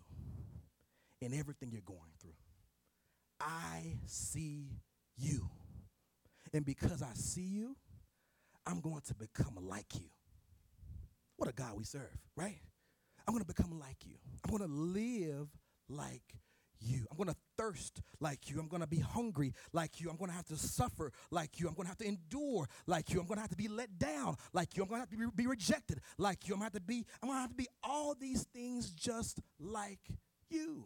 in 1.21 1.35
everything 1.35 1.71
you're 1.73 1.83
going 1.85 2.01
through. 2.21 2.33
I 3.41 3.99
see 4.07 4.81
you. 5.17 5.51
And 6.55 6.65
because 6.65 7.03
I 7.03 7.13
see 7.15 7.43
you, 7.43 7.77
I'm 8.65 8.81
going 8.81 9.03
to 9.09 9.15
become 9.15 9.59
like 9.61 9.93
you. 9.97 10.07
What 11.37 11.51
a 11.51 11.53
God 11.53 11.77
we 11.77 11.83
serve, 11.85 12.17
right? 12.37 12.61
I'm 13.27 13.35
going 13.35 13.45
to 13.45 13.53
become 13.53 13.79
like 13.79 14.07
you. 14.07 14.15
I'm 14.45 14.57
going 14.57 14.71
to 14.71 14.75
live 14.75 15.49
like 15.89 16.23
you. 16.81 17.07
I'm 17.11 17.17
going 17.17 17.29
to 17.29 17.37
thirst 17.59 18.01
like 18.21 18.49
you. 18.49 18.61
I'm 18.61 18.69
going 18.69 18.83
to 18.83 18.87
be 18.87 19.01
hungry 19.01 19.53
like 19.73 20.01
you. 20.01 20.09
I'm 20.09 20.17
going 20.17 20.31
to 20.31 20.37
have 20.37 20.47
to 20.47 20.57
suffer 20.57 21.11
like 21.33 21.59
you. 21.59 21.67
I'm 21.67 21.75
going 21.75 21.87
to 21.87 21.89
have 21.89 21.99
to 21.99 22.07
endure 22.07 22.69
like 22.87 23.13
you. 23.13 23.21
I'm 23.21 23.27
going 23.27 23.39
to 23.39 23.41
have 23.41 23.51
to 23.51 23.57
be 23.57 23.67
let 23.67 23.99
down 23.99 24.37
like 24.53 24.77
you. 24.77 24.85
I'm 24.85 24.89
going 24.89 24.99
to 24.99 25.09
have 25.09 25.11
to 25.11 25.17
be, 25.17 25.27
be 25.35 25.49
rejected 25.49 26.01
like 26.19 26.47
you. 26.47 26.55
I'm 26.55 26.61
going 26.61 26.71
to 26.71 26.77
have 26.77 26.83
to 26.83 26.87
be 26.87 27.05
I'm 27.21 27.29
going 27.29 27.39
to 27.39 27.41
have 27.41 27.51
to 27.51 27.57
be 27.57 27.69
all 27.83 28.15
these 28.15 28.45
things 28.55 28.91
just 28.91 29.41
like 29.59 30.01
you. 30.51 30.85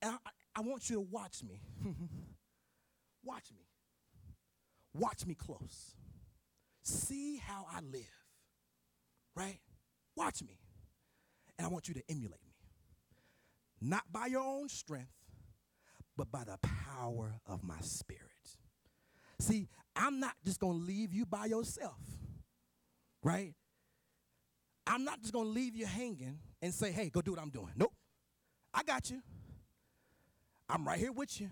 And 0.00 0.14
I, 0.14 0.30
I 0.56 0.60
want 0.62 0.90
you 0.90 0.96
to 0.96 1.02
watch 1.02 1.44
me. 1.44 1.60
watch 3.24 3.52
me. 3.56 3.62
Watch 4.94 5.26
me 5.26 5.34
close. 5.34 5.94
See 6.82 7.36
how 7.36 7.66
I 7.72 7.80
live. 7.80 8.02
Right? 9.34 9.58
Watch 10.16 10.42
me. 10.42 10.58
And 11.58 11.66
I 11.66 11.70
want 11.70 11.88
you 11.88 11.94
to 11.94 12.02
emulate 12.08 12.40
me. 12.46 12.54
Not 13.80 14.04
by 14.12 14.26
your 14.26 14.42
own 14.42 14.68
strength, 14.68 15.10
but 16.16 16.30
by 16.30 16.44
the 16.44 16.58
power 16.58 17.40
of 17.46 17.64
my 17.64 17.80
spirit. 17.80 18.20
See, 19.38 19.68
I'm 19.96 20.20
not 20.20 20.34
just 20.44 20.60
going 20.60 20.78
to 20.78 20.84
leave 20.84 21.12
you 21.12 21.26
by 21.26 21.46
yourself. 21.46 21.98
Right? 23.22 23.54
I'm 24.86 25.04
not 25.04 25.20
just 25.20 25.32
going 25.32 25.46
to 25.46 25.50
leave 25.50 25.76
you 25.76 25.86
hanging 25.86 26.38
and 26.60 26.74
say, 26.74 26.92
hey, 26.92 27.08
go 27.10 27.22
do 27.22 27.32
what 27.32 27.40
I'm 27.40 27.50
doing. 27.50 27.72
Nope. 27.76 27.92
I 28.74 28.82
got 28.82 29.10
you. 29.10 29.22
I'm 30.68 30.86
right 30.86 30.98
here 30.98 31.12
with 31.12 31.40
you. 31.40 31.50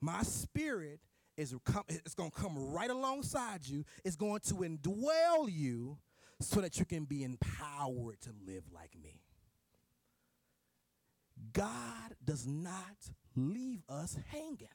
My 0.00 0.22
spirit 0.22 1.00
is 1.36 1.54
com- 1.64 1.84
it's 1.88 2.14
going 2.14 2.30
to 2.30 2.36
come 2.36 2.56
right 2.56 2.90
alongside 2.90 3.66
you. 3.66 3.84
It's 4.04 4.16
going 4.16 4.40
to 4.40 4.54
indwell 4.54 5.48
you 5.50 5.98
so 6.40 6.60
that 6.60 6.78
you 6.78 6.84
can 6.84 7.04
be 7.04 7.24
empowered 7.24 8.20
to 8.22 8.30
live 8.46 8.64
like 8.72 8.92
me. 9.02 9.22
God 11.52 12.14
does 12.24 12.46
not 12.46 13.10
leave 13.34 13.82
us 13.88 14.18
hanging. 14.30 14.68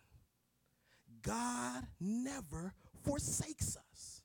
God 1.22 1.86
never 1.99 2.74
forsakes 3.03 3.78
us. 3.91 4.22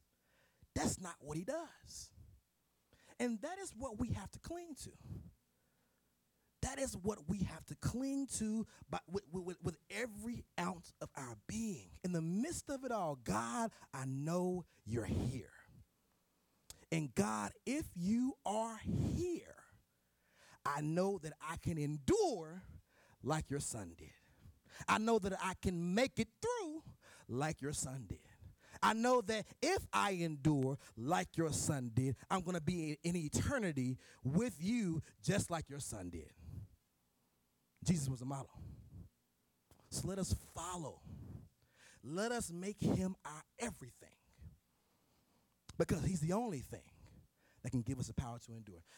That's 0.75 1.01
not 1.01 1.15
what 1.21 1.37
he 1.37 1.45
does. 1.45 2.11
And 3.19 3.41
that 3.41 3.59
is 3.63 3.73
what 3.77 3.99
we 3.99 4.11
have 4.11 4.31
to 4.31 4.39
cling 4.39 4.75
to. 4.85 4.91
That 6.63 6.79
is 6.79 6.97
what 6.97 7.19
we 7.29 7.39
have 7.39 7.65
to 7.67 7.75
cling 7.77 8.27
to 8.39 8.67
by, 8.91 8.99
with, 9.11 9.25
with, 9.31 9.57
with 9.63 9.77
every 9.91 10.45
ounce 10.59 10.93
of 11.01 11.09
our 11.17 11.37
being. 11.47 11.91
In 12.05 12.13
the 12.13 12.23
midst 12.23 12.71
of 12.71 12.85
it 12.85 12.91
all, 12.91 13.19
God, 13.23 13.71
I 13.93 14.05
know 14.07 14.65
you're 14.85 15.05
here. 15.05 15.51
And 16.91 17.15
God, 17.15 17.53
if 17.67 17.85
you 17.95 18.35
are 18.45 18.79
here, 18.85 19.57
I 20.65 20.81
know 20.81 21.19
that 21.23 21.33
I 21.41 21.57
can 21.57 21.79
endure 21.79 22.63
like 23.23 23.51
your 23.51 23.61
son 23.61 23.93
did. 23.97 24.09
I 24.89 24.99
know 24.99 25.19
that 25.19 25.33
I 25.43 25.55
can 25.61 25.95
make 25.95 26.19
it 26.19 26.29
through 26.41 26.83
like 27.29 27.61
your 27.61 27.73
son 27.73 28.07
did. 28.09 28.19
I 28.83 28.93
know 28.93 29.21
that 29.23 29.47
if 29.63 29.87
I 29.93 30.13
endure 30.13 30.79
like 30.97 31.37
your 31.37 31.53
son 31.53 31.91
did, 31.95 32.17
I'm 32.31 32.43
going 32.43 32.57
to 32.57 32.63
be 32.63 32.99
in 33.03 33.17
eternity 33.17 33.99
with 34.23 34.57
you 34.61 35.03
just 35.23 35.51
like 35.51 35.69
your 35.71 35.81
son 35.81 36.11
did. 36.11 36.31
Jesus 37.87 38.09
was 38.09 38.21
a 38.21 38.25
model. 38.25 38.51
So 39.91 40.09
let 40.09 40.19
us 40.19 40.35
follow. 40.55 41.01
Let 42.03 42.33
us 42.33 42.51
make 42.53 42.81
him 42.81 43.15
our 43.25 43.43
everything 43.59 44.17
because 45.79 46.05
he's 46.05 46.21
the 46.21 46.33
only 46.33 46.59
thing 46.59 46.81
that 47.63 47.71
can 47.71 47.83
give 47.83 47.99
us 47.99 48.09
the 48.09 48.15
power 48.15 48.39
to 48.47 48.53
endure. 48.53 48.83